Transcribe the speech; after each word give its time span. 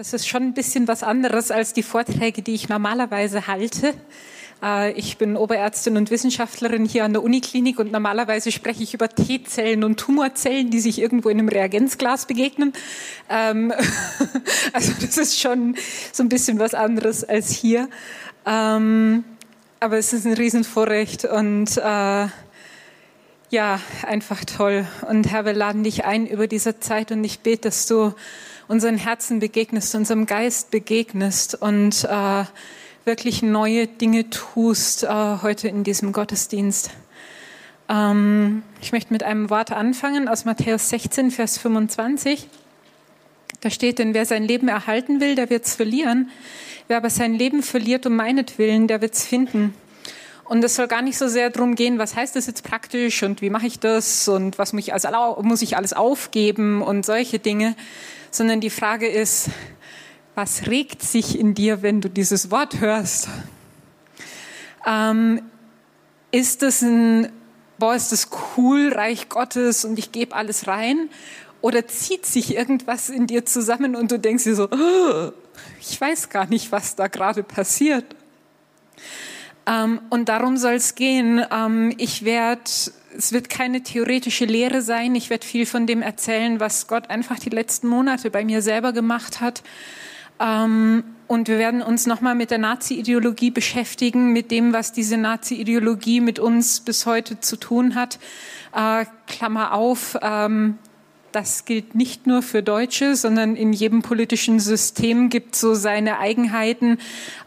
das 0.00 0.14
ist 0.14 0.26
schon 0.26 0.44
ein 0.44 0.54
bisschen 0.54 0.88
was 0.88 1.02
anderes 1.02 1.50
als 1.50 1.74
die 1.74 1.82
Vorträge, 1.82 2.40
die 2.40 2.54
ich 2.54 2.70
normalerweise 2.70 3.46
halte. 3.46 3.92
Äh, 4.62 4.92
ich 4.92 5.18
bin 5.18 5.36
Oberärztin 5.36 5.98
und 5.98 6.10
Wissenschaftlerin 6.10 6.86
hier 6.86 7.04
an 7.04 7.12
der 7.12 7.22
Uniklinik 7.22 7.78
und 7.78 7.92
normalerweise 7.92 8.50
spreche 8.50 8.82
ich 8.82 8.94
über 8.94 9.10
T-Zellen 9.10 9.84
und 9.84 10.00
Tumorzellen, 10.00 10.70
die 10.70 10.80
sich 10.80 11.02
irgendwo 11.02 11.28
in 11.28 11.38
einem 11.38 11.50
Reagenzglas 11.50 12.24
begegnen. 12.24 12.72
Ähm, 13.28 13.74
also 14.72 14.92
das 15.02 15.18
ist 15.18 15.38
schon 15.38 15.76
so 16.12 16.22
ein 16.22 16.30
bisschen 16.30 16.58
was 16.58 16.72
anderes 16.72 17.22
als 17.22 17.50
hier. 17.50 17.86
Ähm, 18.46 19.22
aber 19.80 19.98
es 19.98 20.14
ist 20.14 20.26
ein 20.26 20.32
Riesenvorrecht 20.32 21.26
und 21.26 21.76
äh, 21.76 22.26
ja, 23.50 23.80
einfach 24.06 24.46
toll. 24.46 24.86
Und 25.10 25.30
Herr, 25.30 25.44
wir 25.44 25.52
laden 25.52 25.84
dich 25.84 26.06
ein 26.06 26.26
über 26.26 26.46
diese 26.46 26.80
Zeit 26.80 27.12
und 27.12 27.22
ich 27.22 27.40
bete, 27.40 27.68
dass 27.68 27.86
du 27.86 28.14
unseren 28.70 28.98
Herzen 28.98 29.40
begegnest, 29.40 29.96
unserem 29.96 30.26
Geist 30.26 30.70
begegnest 30.70 31.60
und 31.60 32.04
äh, 32.04 32.44
wirklich 33.04 33.42
neue 33.42 33.88
Dinge 33.88 34.30
tust 34.30 35.02
äh, 35.02 35.08
heute 35.08 35.66
in 35.66 35.82
diesem 35.82 36.12
Gottesdienst. 36.12 36.90
Ähm, 37.88 38.62
ich 38.80 38.92
möchte 38.92 39.12
mit 39.12 39.24
einem 39.24 39.50
Wort 39.50 39.72
anfangen 39.72 40.28
aus 40.28 40.44
Matthäus 40.44 40.88
16, 40.88 41.32
Vers 41.32 41.58
25. 41.58 42.46
Da 43.60 43.70
steht, 43.70 43.98
denn 43.98 44.14
wer 44.14 44.24
sein 44.24 44.44
Leben 44.44 44.68
erhalten 44.68 45.20
will, 45.20 45.34
der 45.34 45.50
wird 45.50 45.64
es 45.64 45.74
verlieren. 45.74 46.30
Wer 46.86 46.98
aber 46.98 47.10
sein 47.10 47.34
Leben 47.34 47.64
verliert 47.64 48.06
um 48.06 48.14
meinetwillen, 48.14 48.86
der 48.86 49.00
wird 49.02 49.14
es 49.14 49.26
finden. 49.26 49.74
Und 50.44 50.62
es 50.62 50.76
soll 50.76 50.86
gar 50.86 51.02
nicht 51.02 51.18
so 51.18 51.26
sehr 51.26 51.50
darum 51.50 51.74
gehen, 51.74 51.98
was 51.98 52.14
heißt 52.14 52.36
das 52.36 52.46
jetzt 52.46 52.62
praktisch 52.62 53.24
und 53.24 53.42
wie 53.42 53.50
mache 53.50 53.66
ich 53.66 53.80
das 53.80 54.28
und 54.28 54.58
was 54.58 54.72
muss 54.72 54.82
ich, 54.84 54.92
alles, 54.92 55.08
muss 55.42 55.60
ich 55.60 55.76
alles 55.76 55.92
aufgeben 55.92 56.82
und 56.82 57.04
solche 57.04 57.40
Dinge, 57.40 57.74
sondern 58.30 58.60
die 58.60 58.70
Frage 58.70 59.08
ist, 59.08 59.50
was 60.34 60.66
regt 60.66 61.02
sich 61.02 61.38
in 61.38 61.54
dir, 61.54 61.82
wenn 61.82 62.00
du 62.00 62.08
dieses 62.08 62.50
Wort 62.50 62.80
hörst? 62.80 63.28
Ähm, 64.86 65.42
ist 66.30 66.62
das 66.62 66.82
ein, 66.82 67.30
boah, 67.78 67.94
ist 67.94 68.12
das 68.12 68.28
cool, 68.56 68.92
Reich 68.92 69.28
Gottes 69.28 69.84
und 69.84 69.98
ich 69.98 70.12
gebe 70.12 70.34
alles 70.34 70.66
rein? 70.66 71.10
Oder 71.60 71.86
zieht 71.86 72.24
sich 72.24 72.56
irgendwas 72.56 73.10
in 73.10 73.26
dir 73.26 73.44
zusammen 73.44 73.94
und 73.94 74.10
du 74.10 74.18
denkst 74.18 74.44
dir 74.44 74.54
so, 74.54 74.68
oh, 74.70 75.32
ich 75.80 76.00
weiß 76.00 76.30
gar 76.30 76.46
nicht, 76.46 76.72
was 76.72 76.96
da 76.96 77.08
gerade 77.08 77.42
passiert. 77.42 78.04
Ähm, 79.66 80.00
und 80.10 80.28
darum 80.28 80.56
soll 80.56 80.74
es 80.74 80.94
gehen. 80.94 81.44
Ähm, 81.50 81.94
ich 81.98 82.24
werde, 82.24 82.62
es 83.16 83.32
wird 83.32 83.48
keine 83.48 83.82
theoretische 83.82 84.44
Lehre 84.44 84.82
sein. 84.82 85.14
Ich 85.14 85.30
werde 85.30 85.46
viel 85.46 85.66
von 85.66 85.86
dem 85.86 86.02
erzählen, 86.02 86.60
was 86.60 86.86
Gott 86.86 87.10
einfach 87.10 87.38
die 87.38 87.50
letzten 87.50 87.88
Monate 87.88 88.30
bei 88.30 88.44
mir 88.44 88.62
selber 88.62 88.92
gemacht 88.92 89.40
hat. 89.40 89.62
Ähm, 90.40 91.04
und 91.26 91.46
wir 91.46 91.58
werden 91.58 91.82
uns 91.82 92.06
nochmal 92.06 92.34
mit 92.34 92.50
der 92.50 92.58
Nazi-Ideologie 92.58 93.50
beschäftigen, 93.50 94.32
mit 94.32 94.50
dem, 94.50 94.72
was 94.72 94.90
diese 94.92 95.16
Nazi-Ideologie 95.16 96.20
mit 96.20 96.38
uns 96.38 96.80
bis 96.80 97.06
heute 97.06 97.38
zu 97.38 97.56
tun 97.56 97.94
hat. 97.94 98.18
Äh, 98.74 99.04
Klammer 99.26 99.74
auf, 99.74 100.16
ähm, 100.22 100.78
das 101.32 101.64
gilt 101.64 101.94
nicht 101.94 102.26
nur 102.26 102.42
für 102.42 102.62
Deutsche, 102.62 103.16
sondern 103.16 103.56
in 103.56 103.72
jedem 103.72 104.02
politischen 104.02 104.60
System 104.60 105.28
gibt 105.28 105.56
so 105.56 105.74
seine 105.74 106.18
Eigenheiten 106.18 106.98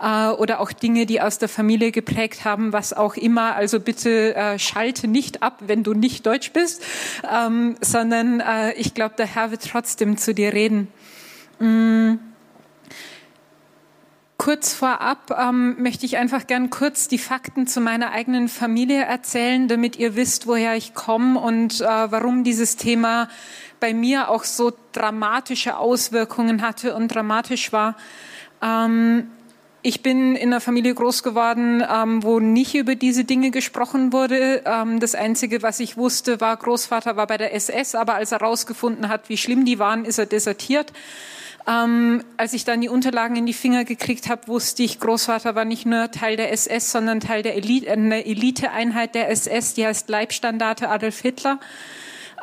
äh, 0.01 0.29
oder 0.29 0.59
auch 0.59 0.71
Dinge, 0.71 1.05
die 1.05 1.21
aus 1.21 1.37
der 1.37 1.49
Familie 1.49 1.91
geprägt 1.91 2.45
haben, 2.45 2.73
was 2.73 2.93
auch 2.93 3.15
immer. 3.15 3.55
Also 3.55 3.79
bitte 3.79 4.35
äh, 4.35 4.59
schalte 4.59 5.07
nicht 5.07 5.43
ab, 5.43 5.63
wenn 5.67 5.83
du 5.83 5.93
nicht 5.93 6.25
Deutsch 6.25 6.51
bist, 6.51 6.83
ähm, 7.31 7.75
sondern 7.81 8.39
äh, 8.39 8.73
ich 8.73 8.93
glaube, 8.93 9.15
der 9.17 9.27
Herr 9.27 9.51
wird 9.51 9.63
trotzdem 9.69 10.17
zu 10.17 10.33
dir 10.33 10.53
reden. 10.53 10.87
Mm. 11.59 12.32
Kurz 14.43 14.73
vorab 14.73 15.33
ähm, 15.39 15.81
möchte 15.81 16.05
ich 16.05 16.17
einfach 16.17 16.47
gern 16.47 16.69
kurz 16.69 17.07
die 17.07 17.17
Fakten 17.17 17.65
zu 17.65 17.79
meiner 17.79 18.11
eigenen 18.11 18.49
Familie 18.49 19.05
erzählen, 19.05 19.69
damit 19.69 19.95
ihr 19.95 20.17
wisst, 20.17 20.47
woher 20.47 20.75
ich 20.75 20.93
komme 20.93 21.39
und 21.39 21.79
äh, 21.79 21.85
warum 21.85 22.43
dieses 22.43 22.75
Thema 22.75 23.29
bei 23.79 23.93
mir 23.93 24.27
auch 24.27 24.43
so 24.43 24.73
dramatische 24.91 25.77
Auswirkungen 25.77 26.61
hatte 26.61 26.93
und 26.93 27.07
dramatisch 27.07 27.71
war. 27.71 27.95
Ähm, 28.61 29.31
ich 29.81 30.03
bin 30.03 30.35
in 30.35 30.49
einer 30.49 30.59
Familie 30.59 30.93
groß 30.93 31.23
geworden, 31.23 31.81
ähm, 31.89 32.21
wo 32.21 32.41
nicht 32.41 32.75
über 32.75 32.95
diese 32.95 33.23
Dinge 33.23 33.49
gesprochen 33.49 34.11
wurde. 34.11 34.63
Ähm, 34.65 34.99
das 34.99 35.15
Einzige, 35.15 35.61
was 35.61 35.79
ich 35.79 35.95
wusste, 35.95 36.41
war, 36.41 36.57
Großvater 36.57 37.15
war 37.15 37.27
bei 37.27 37.37
der 37.37 37.53
SS, 37.53 37.95
aber 37.95 38.15
als 38.15 38.33
er 38.33 38.39
herausgefunden 38.39 39.07
hat, 39.07 39.29
wie 39.29 39.37
schlimm 39.37 39.63
die 39.63 39.79
waren, 39.79 40.03
ist 40.03 40.17
er 40.17 40.25
desertiert. 40.25 40.91
Ähm, 41.65 42.23
als 42.35 42.53
ich 42.53 42.65
dann 42.65 42.81
die 42.81 42.89
Unterlagen 42.89 43.37
in 43.37 43.45
die 43.45 43.53
Finger 43.53 43.85
gekriegt 43.85 44.27
habe, 44.29 44.47
wusste 44.47 44.83
ich, 44.83 44.99
Großvater 44.99 45.55
war 45.55 45.63
nicht 45.63 45.85
nur 45.85 46.11
Teil 46.11 46.35
der 46.35 46.51
SS, 46.51 46.91
sondern 46.91 47.21
Teil 47.21 47.41
der 47.41 47.55
Elite, 47.55 47.89
einer 47.89 48.25
Eliteeinheit 48.25 49.15
der 49.15 49.29
SS, 49.29 49.73
die 49.73 49.85
heißt 49.85 50.09
Leibstandarte 50.09 50.89
Adolf 50.89 51.19
Hitler. 51.19 51.59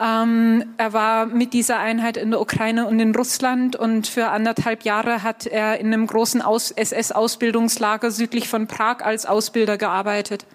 Ähm, 0.01 0.65
er 0.79 0.95
war 0.95 1.27
mit 1.27 1.53
dieser 1.53 1.79
Einheit 1.79 2.17
in 2.17 2.31
der 2.31 2.41
Ukraine 2.41 2.87
und 2.87 2.99
in 2.99 3.15
Russland 3.15 3.77
und 3.77 4.07
für 4.07 4.29
anderthalb 4.29 4.85
Jahre 4.85 5.23
hat 5.23 5.47
er 5.47 5.79
in 5.79 5.89
einem 5.89 6.07
großen 6.07 6.41
SS-Ausbildungslager 6.75 8.11
südlich 8.11 8.49
von 8.49 8.67
Prag 8.67 9.03
als 9.03 9.27
Ausbilder 9.27 9.77
gearbeitet. 9.77 10.47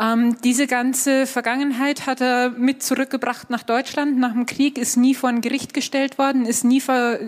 Ähm, 0.00 0.36
diese 0.42 0.66
ganze 0.66 1.26
Vergangenheit 1.26 2.06
hat 2.06 2.20
er 2.20 2.50
mit 2.50 2.82
zurückgebracht 2.82 3.50
nach 3.50 3.62
Deutschland. 3.62 4.18
Nach 4.18 4.32
dem 4.32 4.46
Krieg 4.46 4.78
ist 4.78 4.96
nie 4.96 5.14
vor 5.14 5.28
ein 5.28 5.40
Gericht 5.40 5.74
gestellt 5.74 6.18
worden, 6.18 6.46
ist 6.46 6.64
nie, 6.64 6.82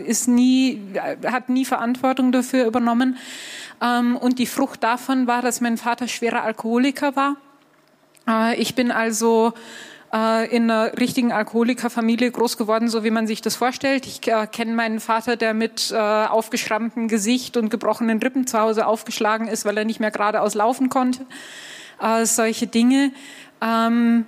ist 0.07 0.29
nie, 0.29 0.81
hat 1.27 1.49
nie 1.49 1.65
Verantwortung 1.65 2.33
dafür 2.33 2.67
übernommen. 2.67 3.17
Ähm, 3.83 4.17
und 4.17 4.39
die 4.39 4.47
Frucht 4.47 4.83
davon 4.83 5.27
war, 5.27 5.43
dass 5.43 5.61
mein 5.61 5.77
Vater 5.77 6.09
schwerer 6.09 6.43
Alkoholiker 6.43 7.17
war. 7.17 7.37
Äh, 8.27 8.57
ich 8.61 8.75
bin 8.75 8.91
also 8.91 9.53
äh, 10.13 10.49
in 10.55 10.71
einer 10.71 10.97
richtigen 10.99 11.33
Alkoholikerfamilie 11.33 12.31
groß 12.31 12.57
geworden, 12.57 12.89
so 12.89 13.05
wie 13.05 13.11
man 13.11 13.27
sich 13.27 13.43
das 13.43 13.57
vorstellt. 13.57 14.07
Ich 14.07 14.27
äh, 14.27 14.47
kenne 14.47 14.73
meinen 14.73 15.01
Vater, 15.01 15.37
der 15.37 15.53
mit 15.53 15.93
äh, 15.93 15.97
aufgeschrammtem 15.97 17.09
Gesicht 17.09 17.59
und 17.59 17.69
gebrochenen 17.69 18.21
Rippen 18.21 18.47
zu 18.47 18.59
Hause 18.59 18.87
aufgeschlagen 18.87 19.49
ist, 19.49 19.67
weil 19.67 19.77
er 19.77 19.85
nicht 19.85 20.01
mehr 20.01 20.11
geradeaus 20.11 20.55
laufen 20.55 20.89
konnte 20.89 21.27
äh, 22.01 22.27
solche 22.27 22.67
Dinge. 22.67 23.13
Ähm, 23.61 24.27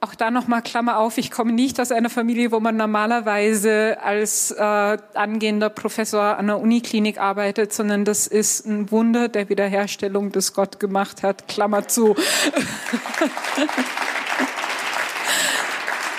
auch 0.00 0.14
da 0.14 0.30
nochmal 0.30 0.62
Klammer 0.62 0.98
auf, 0.98 1.18
ich 1.18 1.30
komme 1.30 1.52
nicht 1.52 1.80
aus 1.80 1.90
einer 1.90 2.10
Familie, 2.10 2.52
wo 2.52 2.60
man 2.60 2.76
normalerweise 2.76 3.98
als 4.02 4.52
äh, 4.52 4.98
angehender 5.14 5.68
Professor 5.68 6.38
an 6.38 6.46
der 6.46 6.60
Uniklinik 6.60 7.18
arbeitet, 7.18 7.72
sondern 7.72 8.04
das 8.04 8.26
ist 8.26 8.66
ein 8.66 8.90
Wunder 8.90 9.28
der 9.28 9.48
Wiederherstellung, 9.48 10.32
das 10.32 10.52
Gott 10.52 10.78
gemacht 10.80 11.22
hat. 11.22 11.48
Klammer 11.48 11.88
zu. 11.88 12.14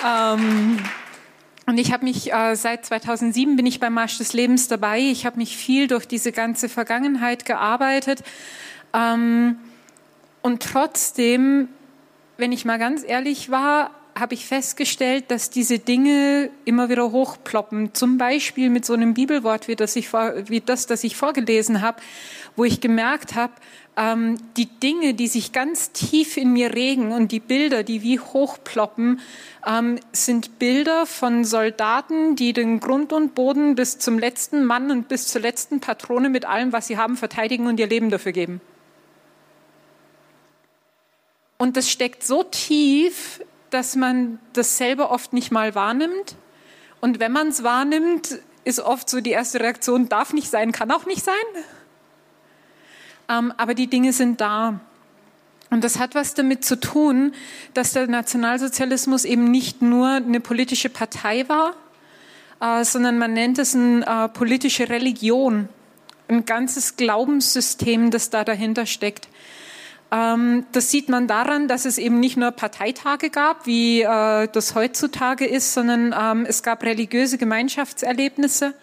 ähm, 0.06 0.78
und 1.66 1.78
ich 1.78 1.92
habe 1.92 2.04
mich 2.04 2.32
äh, 2.32 2.56
seit 2.56 2.84
2007 2.84 3.56
bin 3.56 3.66
ich 3.66 3.78
beim 3.78 3.94
Marsch 3.94 4.18
des 4.18 4.32
Lebens 4.32 4.68
dabei. 4.68 4.98
Ich 4.98 5.24
habe 5.24 5.36
mich 5.38 5.56
viel 5.56 5.86
durch 5.86 6.06
diese 6.06 6.32
ganze 6.32 6.68
Vergangenheit 6.68 7.44
gearbeitet. 7.44 8.22
Ähm, 8.92 9.58
und 10.42 10.62
trotzdem, 10.62 11.68
wenn 12.36 12.52
ich 12.52 12.64
mal 12.64 12.78
ganz 12.78 13.04
ehrlich 13.06 13.50
war, 13.50 13.90
habe 14.18 14.34
ich 14.34 14.46
festgestellt, 14.46 15.30
dass 15.30 15.50
diese 15.50 15.78
Dinge 15.78 16.50
immer 16.64 16.88
wieder 16.88 17.12
hochploppen. 17.12 17.94
Zum 17.94 18.18
Beispiel 18.18 18.70
mit 18.70 18.84
so 18.84 18.94
einem 18.94 19.14
Bibelwort 19.14 19.68
wie 19.68 19.76
das, 19.76 19.96
ich, 19.96 20.12
wie 20.12 20.60
das, 20.60 20.86
das 20.86 21.04
ich 21.04 21.16
vorgelesen 21.16 21.82
habe, 21.82 22.00
wo 22.56 22.64
ich 22.64 22.80
gemerkt 22.80 23.34
habe, 23.34 23.52
ähm, 23.96 24.36
die 24.56 24.66
Dinge, 24.66 25.14
die 25.14 25.28
sich 25.28 25.52
ganz 25.52 25.92
tief 25.92 26.36
in 26.36 26.52
mir 26.52 26.74
regen 26.74 27.12
und 27.12 27.32
die 27.32 27.40
Bilder, 27.40 27.82
die 27.82 28.02
wie 28.02 28.20
hochploppen, 28.20 29.20
ähm, 29.66 29.98
sind 30.12 30.58
Bilder 30.58 31.06
von 31.06 31.44
Soldaten, 31.44 32.36
die 32.36 32.52
den 32.52 32.80
Grund 32.80 33.12
und 33.12 33.34
Boden 33.34 33.74
bis 33.74 33.98
zum 33.98 34.18
letzten 34.18 34.64
Mann 34.64 34.90
und 34.90 35.08
bis 35.08 35.26
zur 35.26 35.40
letzten 35.40 35.80
Patrone 35.80 36.28
mit 36.28 36.44
allem, 36.44 36.72
was 36.72 36.86
sie 36.86 36.96
haben, 36.96 37.16
verteidigen 37.16 37.66
und 37.66 37.78
ihr 37.80 37.88
Leben 37.88 38.10
dafür 38.10 38.32
geben. 38.32 38.60
Und 41.58 41.76
das 41.76 41.90
steckt 41.90 42.24
so 42.24 42.44
tief, 42.44 43.42
dass 43.70 43.96
man 43.96 44.38
das 44.52 44.78
selber 44.78 45.10
oft 45.10 45.32
nicht 45.32 45.50
mal 45.50 45.74
wahrnimmt. 45.74 46.36
Und 47.00 47.18
wenn 47.18 47.32
man 47.32 47.48
es 47.48 47.62
wahrnimmt, 47.62 48.38
ist 48.64 48.80
oft 48.80 49.10
so 49.10 49.20
die 49.20 49.30
erste 49.30 49.60
Reaktion, 49.60 50.08
darf 50.08 50.32
nicht 50.32 50.48
sein, 50.48 50.72
kann 50.72 50.90
auch 50.90 51.04
nicht 51.04 51.24
sein. 51.24 51.34
Ähm, 53.28 53.52
aber 53.56 53.74
die 53.74 53.88
Dinge 53.88 54.12
sind 54.12 54.40
da. 54.40 54.80
Und 55.70 55.84
das 55.84 55.98
hat 55.98 56.14
was 56.14 56.34
damit 56.34 56.64
zu 56.64 56.80
tun, 56.80 57.32
dass 57.74 57.92
der 57.92 58.06
Nationalsozialismus 58.06 59.24
eben 59.24 59.50
nicht 59.50 59.82
nur 59.82 60.08
eine 60.08 60.40
politische 60.40 60.88
Partei 60.88 61.46
war, 61.48 61.74
äh, 62.60 62.84
sondern 62.84 63.18
man 63.18 63.32
nennt 63.32 63.58
es 63.58 63.74
eine 63.74 64.06
äh, 64.06 64.28
politische 64.28 64.88
Religion, 64.88 65.68
ein 66.28 66.46
ganzes 66.46 66.96
Glaubenssystem, 66.96 68.10
das 68.10 68.30
da 68.30 68.44
dahinter 68.44 68.86
steckt. 68.86 69.28
Ähm, 70.10 70.64
das 70.72 70.90
sieht 70.90 71.08
man 71.08 71.26
daran, 71.26 71.68
dass 71.68 71.84
es 71.84 71.98
eben 71.98 72.18
nicht 72.18 72.36
nur 72.36 72.50
Parteitage 72.50 73.30
gab, 73.30 73.66
wie 73.66 74.02
äh, 74.02 74.48
das 74.50 74.74
heutzutage 74.74 75.46
ist, 75.46 75.74
sondern 75.74 76.14
ähm, 76.18 76.46
es 76.48 76.62
gab 76.62 76.82
religiöse 76.82 77.36
Gemeinschaftserlebnisse. 77.36 78.74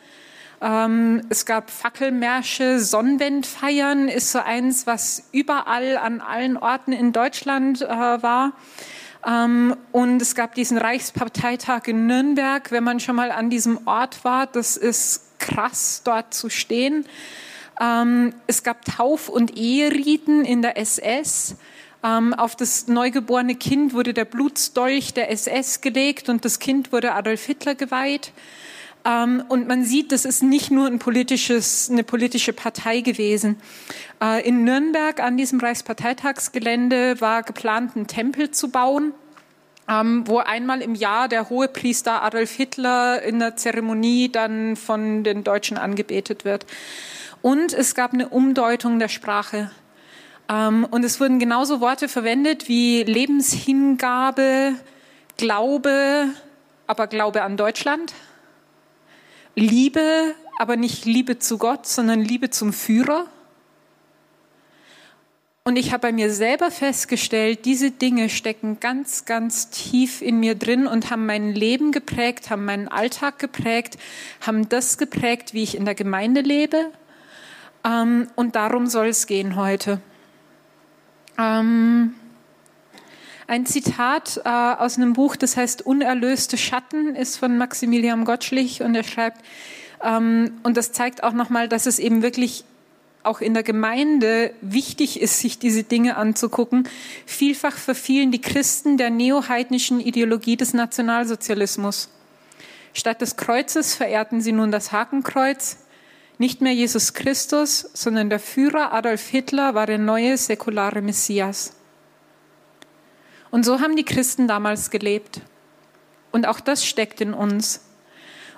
Ähm, 0.61 1.21
es 1.29 1.45
gab 1.45 1.71
Fackelmärsche, 1.71 2.79
Sonnenwendfeiern 2.79 4.07
ist 4.07 4.31
so 4.31 4.39
eins, 4.39 4.85
was 4.85 5.23
überall 5.31 5.97
an 5.97 6.21
allen 6.21 6.57
Orten 6.57 6.91
in 6.91 7.11
Deutschland 7.11 7.81
äh, 7.81 7.87
war. 7.87 8.53
Und 9.91 10.21
es 10.21 10.35
gab 10.35 10.53
diesen 10.53 10.77
Reichsparteitag 10.77 11.87
in 11.87 12.05
Nürnberg. 12.05 12.71
Wenn 12.71 12.83
man 12.83 12.99
schon 12.99 13.15
mal 13.15 13.31
an 13.31 13.49
diesem 13.49 13.87
Ort 13.87 14.23
war, 14.23 14.45
das 14.45 14.77
ist 14.77 15.39
krass, 15.39 16.01
dort 16.03 16.31
zu 16.31 16.51
stehen. 16.51 17.07
Ähm, 17.81 18.33
es 18.47 18.63
gab 18.63 18.85
Tauf- 18.85 19.29
und 19.29 19.57
Eheriten 19.57 20.45
in 20.45 20.61
der 20.61 20.77
SS. 20.77 21.55
Ähm, 22.03 22.33
auf 22.33 22.55
das 22.55 22.87
neugeborene 22.87 23.55
Kind 23.55 23.93
wurde 23.93 24.13
der 24.13 24.25
Blutstolch 24.25 25.13
der 25.13 25.31
SS 25.31 25.81
gelegt 25.81 26.29
und 26.29 26.45
das 26.45 26.59
Kind 26.59 26.91
wurde 26.91 27.13
Adolf 27.13 27.45
Hitler 27.45 27.75
geweiht. 27.75 28.31
Ähm, 29.05 29.43
und 29.49 29.67
man 29.67 29.83
sieht, 29.83 30.11
das 30.11 30.25
ist 30.25 30.41
nicht 30.41 30.71
nur 30.71 30.87
ein 30.87 30.99
politisches, 30.99 31.89
eine 31.91 32.03
politische 32.03 32.53
Partei 32.53 33.01
gewesen. 33.01 33.57
Äh, 34.21 34.47
in 34.47 34.63
Nürnberg 34.63 35.19
an 35.19 35.37
diesem 35.37 35.59
Reichsparteitagsgelände 35.59 37.21
war 37.21 37.43
geplant, 37.43 37.95
einen 37.95 38.07
Tempel 38.07 38.51
zu 38.51 38.69
bauen. 38.69 39.13
Ähm, 39.87 40.23
wo 40.25 40.39
einmal 40.39 40.81
im 40.81 40.95
Jahr 40.95 41.27
der 41.27 41.49
hohe 41.49 41.67
Priester 41.67 42.23
Adolf 42.23 42.51
Hitler 42.51 43.21
in 43.21 43.39
der 43.39 43.55
Zeremonie 43.55 44.31
dann 44.31 44.75
von 44.75 45.23
den 45.23 45.43
Deutschen 45.43 45.77
angebetet 45.77 46.43
wird. 46.43 46.65
Und 47.43 47.71
es 47.73 47.93
gab 47.93 48.13
eine 48.13 48.29
Umdeutung 48.29 48.97
der 48.97 49.09
Sprache. 49.09 49.69
Ähm, 50.49 50.87
und 50.89 51.03
es 51.03 51.19
wurden 51.19 51.37
genauso 51.37 51.81
Worte 51.81 52.07
verwendet 52.07 52.67
wie 52.67 53.03
Lebenshingabe, 53.03 54.73
Glaube, 55.37 56.29
aber 56.87 57.07
Glaube 57.07 57.43
an 57.43 57.57
Deutschland 57.57 58.13
Liebe, 59.55 60.35
aber 60.59 60.75
nicht 60.75 61.05
Liebe 61.05 61.39
zu 61.39 61.57
Gott, 61.57 61.87
sondern 61.87 62.21
Liebe 62.21 62.49
zum 62.49 62.73
Führer. 62.73 63.27
Und 65.67 65.77
ich 65.77 65.91
habe 65.91 66.01
bei 66.01 66.11
mir 66.11 66.31
selber 66.31 66.69
festgestellt, 66.69 67.65
diese 67.65 67.89
Dinge 67.89 68.29
stecken 68.29 68.79
ganz, 68.79 69.25
ganz 69.25 69.71
tief 69.71 70.21
in 70.21 70.39
mir 70.39 70.53
drin 70.53 70.85
und 70.85 71.09
haben 71.09 71.25
mein 71.25 71.55
Leben 71.55 71.91
geprägt, 71.91 72.51
haben 72.51 72.65
meinen 72.65 72.87
Alltag 72.87 73.39
geprägt, 73.39 73.97
haben 74.45 74.69
das 74.69 74.99
geprägt, 74.99 75.55
wie 75.55 75.63
ich 75.63 75.75
in 75.75 75.85
der 75.85 75.95
Gemeinde 75.95 76.41
lebe. 76.41 76.91
Ähm, 77.83 78.27
und 78.35 78.55
darum 78.55 78.85
soll 78.85 79.07
es 79.07 79.25
gehen 79.25 79.55
heute. 79.55 79.99
Ähm, 81.39 82.13
ein 83.47 83.65
Zitat 83.65 84.41
äh, 84.45 84.49
aus 84.49 84.97
einem 84.97 85.13
Buch, 85.13 85.35
das 85.35 85.57
heißt 85.57 85.83
Unerlöste 85.83 86.57
Schatten, 86.57 87.15
ist 87.15 87.37
von 87.37 87.57
Maximilian 87.57 88.23
Gottschlich 88.23 88.83
und 88.83 88.93
er 88.93 89.03
schreibt, 89.03 89.43
ähm, 90.03 90.59
und 90.61 90.77
das 90.77 90.91
zeigt 90.91 91.23
auch 91.23 91.33
nochmal, 91.33 91.67
dass 91.67 91.87
es 91.87 91.97
eben 91.97 92.21
wirklich 92.21 92.65
auch 93.25 93.41
in 93.41 93.53
der 93.53 93.63
Gemeinde 93.63 94.53
wichtig 94.61 95.21
ist, 95.21 95.39
sich 95.39 95.59
diese 95.59 95.83
Dinge 95.83 96.17
anzugucken. 96.17 96.87
Vielfach 97.25 97.77
verfielen 97.77 98.31
die 98.31 98.41
Christen 98.41 98.97
der 98.97 99.09
neoheidnischen 99.09 99.99
Ideologie 99.99 100.57
des 100.57 100.73
Nationalsozialismus. 100.73 102.09
Statt 102.93 103.21
des 103.21 103.35
Kreuzes 103.35 103.95
verehrten 103.95 104.41
sie 104.41 104.51
nun 104.51 104.71
das 104.71 104.91
Hakenkreuz. 104.91 105.77
Nicht 106.37 106.61
mehr 106.61 106.73
Jesus 106.73 107.13
Christus, 107.13 107.89
sondern 107.93 108.29
der 108.29 108.39
Führer 108.39 108.93
Adolf 108.93 109.27
Hitler 109.27 109.73
war 109.73 109.85
der 109.85 109.97
neue 109.97 110.37
säkulare 110.37 111.01
Messias. 111.01 111.73
Und 113.51 113.63
so 113.63 113.79
haben 113.79 113.95
die 113.95 114.05
Christen 114.05 114.47
damals 114.47 114.91
gelebt. 114.91 115.41
Und 116.31 116.47
auch 116.47 116.59
das 116.59 116.85
steckt 116.85 117.21
in 117.21 117.33
uns. 117.33 117.81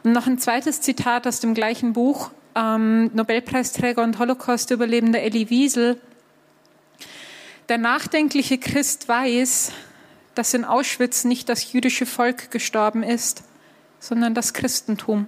Und 0.04 0.12
noch 0.12 0.26
ein 0.26 0.40
zweites 0.40 0.82
Zitat 0.82 1.28
aus 1.28 1.40
dem 1.40 1.54
gleichen 1.54 1.94
Buch, 1.94 2.32
ähm, 2.58 3.12
Nobelpreisträger 3.14 4.04
und 4.04 4.18
Holocaust-Überlebender 4.18 5.22
Elie 5.22 5.50
Wiesel. 5.50 6.02
Der 7.70 7.78
nachdenkliche 7.78 8.58
Christ 8.58 9.08
weiß, 9.08 9.72
dass 10.36 10.54
in 10.54 10.66
Auschwitz 10.66 11.24
nicht 11.24 11.50
das 11.50 11.72
jüdische 11.72 12.06
Volk 12.06 12.52
gestorben 12.52 13.04
ist, 13.04 13.44
sondern 14.00 14.34
das 14.34 14.54
Christentum. 14.54 15.28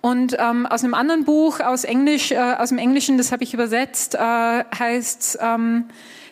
Und 0.00 0.36
ähm, 0.38 0.66
aus 0.66 0.84
einem 0.84 0.94
anderen 0.94 1.24
Buch 1.24 1.60
aus 1.60 1.84
Englisch, 1.84 2.30
äh, 2.30 2.36
aus 2.36 2.68
dem 2.68 2.78
Englischen, 2.78 3.18
das 3.18 3.32
habe 3.32 3.42
ich 3.42 3.54
übersetzt, 3.54 4.14
äh, 4.14 4.18
heißt 4.18 5.38
ähm, 5.40 5.86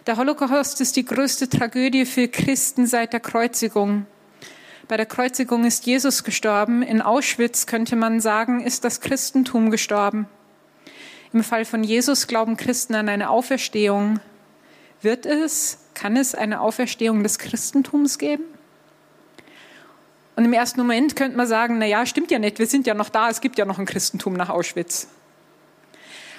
der 0.07 0.19
Holocaust 0.19 0.81
ist 0.83 0.97
die 0.97 1.05
größte 1.05 1.49
Tragödie 1.49 2.05
für 2.05 2.29
Christen 2.29 2.87
seit 2.87 3.15
der 3.15 3.21
Kreuzigung. 3.21 4.07
Bei 4.87 4.99
der 4.99 5.07
Kreuzigung 5.07 5.65
ist 5.65 5.87
Jesus 5.87 6.25
gestorben. 6.25 6.83
In 6.83 7.01
Auschwitz 7.01 7.67
könnte 7.67 7.97
man 7.97 8.21
sagen, 8.21 8.61
ist 8.61 8.85
das 8.85 9.01
Christentum 9.01 9.71
gestorben. 9.71 10.27
Im 11.33 11.43
Fall 11.43 11.65
von 11.65 11.83
Jesus 11.83 12.27
glauben 12.27 12.59
Christen 12.59 12.95
an 12.95 13.09
eine 13.09 13.31
Auferstehung. 13.31 14.21
Wird 15.01 15.25
es, 15.25 15.79
kann 15.95 16.17
es 16.17 16.35
eine 16.35 16.61
Auferstehung 16.61 17.23
des 17.23 17.39
Christentums 17.39 18.19
geben? 18.19 18.45
Und 20.37 20.45
im 20.45 20.53
ersten 20.53 20.81
Moment 20.81 21.17
könnte 21.17 21.37
man 21.37 21.47
sagen, 21.47 21.79
na 21.79 21.87
ja, 21.87 22.05
stimmt 22.05 22.31
ja 22.31 22.39
nicht, 22.39 22.59
wir 22.59 22.67
sind 22.67 22.87
ja 22.87 22.93
noch 22.95 23.09
da, 23.09 23.31
es 23.31 23.41
gibt 23.41 23.59
ja 23.59 23.65
noch 23.65 23.79
ein 23.79 23.87
Christentum 23.87 24.35
nach 24.35 24.51
Auschwitz. 24.51 25.09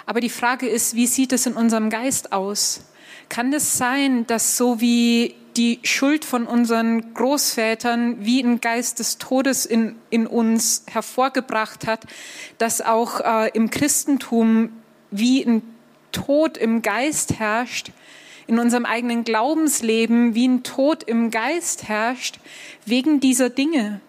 Aber 0.05 0.19
die 0.19 0.29
Frage 0.29 0.67
ist, 0.67 0.95
wie 0.95 1.07
sieht 1.07 1.33
es 1.33 1.47
in 1.47 1.53
unserem 1.53 1.89
Geist 1.89 2.31
aus? 2.31 2.85
Kann 3.27 3.51
es 3.53 3.77
sein, 3.77 4.27
dass 4.27 4.55
so 4.55 4.81
wie 4.81 5.35
die 5.57 5.79
Schuld 5.83 6.25
von 6.25 6.45
unseren 6.45 7.13
Großvätern 7.13 8.25
wie 8.25 8.41
ein 8.41 8.61
Geist 8.61 8.99
des 8.99 9.17
Todes 9.17 9.65
in, 9.65 9.95
in 10.09 10.27
uns 10.27 10.83
hervorgebracht 10.87 11.87
hat, 11.87 12.05
dass 12.57 12.81
auch 12.81 13.21
äh, 13.21 13.49
im 13.53 13.69
Christentum 13.69 14.69
wie 15.11 15.43
ein 15.43 15.61
Tod 16.11 16.57
im 16.57 16.81
Geist 16.81 17.39
herrscht, 17.39 17.91
in 18.47 18.59
unserem 18.59 18.85
eigenen 18.85 19.23
Glaubensleben 19.23 20.35
wie 20.35 20.47
ein 20.47 20.63
Tod 20.63 21.03
im 21.03 21.31
Geist 21.31 21.87
herrscht, 21.87 22.39
wegen 22.85 23.19
dieser 23.19 23.49
Dinge. 23.49 24.01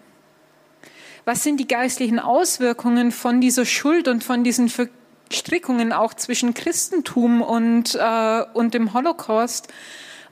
Was 1.25 1.43
sind 1.43 1.59
die 1.59 1.67
geistlichen 1.67 2.19
Auswirkungen 2.19 3.11
von 3.13 3.41
dieser 3.41 3.65
Schuld 3.65 4.09
und 4.09 4.23
von 4.23 4.45
diesen 4.45 4.71
Strickungen 5.33 5.93
auch 5.93 6.15
zwischen 6.15 6.55
Christentum 6.55 7.43
und, 7.43 7.95
äh, 7.95 8.45
und 8.53 8.75
dem 8.75 8.95
Holocaust? 8.95 9.69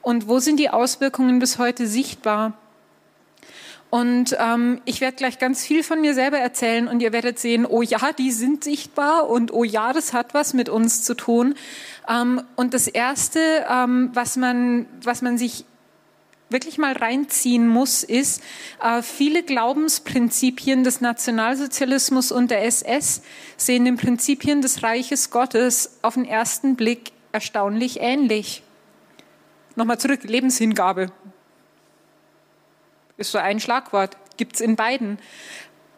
Und 0.05 0.27
wo 0.27 0.37
sind 0.37 0.57
die 0.57 0.69
Auswirkungen 0.69 1.39
bis 1.39 1.57
heute 1.57 1.87
sichtbar? 1.87 2.53
Und 3.89 4.37
ähm, 4.39 4.79
ich 4.85 5.01
werde 5.01 5.17
gleich 5.17 5.39
ganz 5.39 5.65
viel 5.65 5.81
von 5.81 5.99
mir 5.99 6.13
selber 6.13 6.37
erzählen 6.37 6.87
und 6.87 7.01
ihr 7.01 7.11
werdet 7.11 7.39
sehen, 7.39 7.65
oh 7.65 7.81
ja, 7.81 8.11
die 8.15 8.29
sind 8.29 8.63
sichtbar 8.63 9.27
und 9.27 9.51
oh 9.51 9.63
ja, 9.63 9.93
das 9.93 10.13
hat 10.13 10.35
was 10.35 10.53
mit 10.53 10.69
uns 10.69 11.01
zu 11.01 11.15
tun. 11.15 11.55
Ähm, 12.07 12.43
und 12.55 12.75
das 12.75 12.87
Erste, 12.87 13.65
ähm, 13.67 14.11
was, 14.13 14.37
man, 14.37 14.85
was 15.01 15.23
man 15.23 15.39
sich 15.39 15.65
wirklich 16.51 16.77
mal 16.77 16.93
reinziehen 16.93 17.67
muss, 17.67 18.03
ist, 18.03 18.43
äh, 18.83 19.01
viele 19.01 19.41
Glaubensprinzipien 19.41 20.83
des 20.83 21.01
Nationalsozialismus 21.01 22.31
und 22.31 22.51
der 22.51 22.63
SS 22.63 23.23
sehen 23.57 23.85
den 23.85 23.97
Prinzipien 23.97 24.61
des 24.61 24.83
Reiches 24.83 25.31
Gottes 25.31 25.97
auf 26.03 26.13
den 26.13 26.25
ersten 26.25 26.75
Blick 26.75 27.11
erstaunlich 27.31 28.01
ähnlich. 28.01 28.61
Nochmal 29.75 29.99
zurück, 29.99 30.23
Lebenshingabe. 30.23 31.11
Ist 33.17 33.31
so 33.31 33.37
ein 33.37 33.59
Schlagwort, 33.59 34.15
gibt 34.37 34.55
es 34.55 34.61
in 34.61 34.77
beiden. 34.77 35.19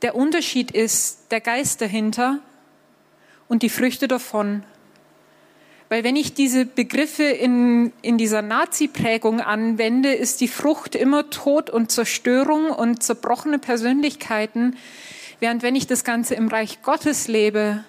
Der 0.01 0.15
Unterschied 0.15 0.72
ist 0.72 1.31
der 1.31 1.41
Geist 1.41 1.81
dahinter 1.81 2.39
und 3.48 3.62
die 3.62 3.69
Früchte 3.69 4.07
davon. 4.07 4.63
Weil 5.89 6.03
wenn 6.03 6.15
ich 6.15 6.34
diese 6.34 6.65
Begriffe 6.65 7.24
in, 7.24 7.93
in 8.01 8.17
dieser 8.17 8.41
Nazi-Prägung 8.41 9.41
anwende, 9.41 10.13
ist 10.13 10.41
die 10.41 10.48
Frucht 10.48 10.96
immer 10.96 11.29
Tod 11.29 11.69
und 11.69 11.91
Zerstörung 11.91 12.72
und 12.72 13.03
zerbrochene 13.03 13.60
Persönlichkeiten. 13.60 14.75
Während 15.39 15.62
wenn 15.62 15.75
ich 15.75 15.88
das 15.88 16.03
Ganze 16.03 16.34
im 16.34 16.48
Reich 16.48 16.81
Gottes 16.81 17.27
lebe, 17.27 17.84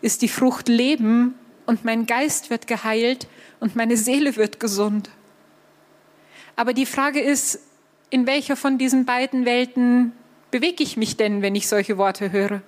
ist 0.00 0.22
die 0.22 0.28
Frucht 0.28 0.68
Leben 0.68 1.34
und 1.66 1.84
mein 1.84 2.06
Geist 2.06 2.50
wird 2.50 2.66
geheilt 2.66 3.26
und 3.62 3.76
meine 3.76 3.96
Seele 3.96 4.34
wird 4.34 4.58
gesund. 4.58 5.08
Aber 6.56 6.74
die 6.74 6.84
Frage 6.84 7.20
ist, 7.20 7.60
in 8.10 8.26
welcher 8.26 8.56
von 8.56 8.76
diesen 8.76 9.04
beiden 9.04 9.44
Welten 9.44 10.10
bewege 10.50 10.82
ich 10.82 10.96
mich 10.96 11.16
denn, 11.16 11.42
wenn 11.42 11.54
ich 11.54 11.68
solche 11.68 11.96
Worte 11.96 12.32
höre? 12.32 12.60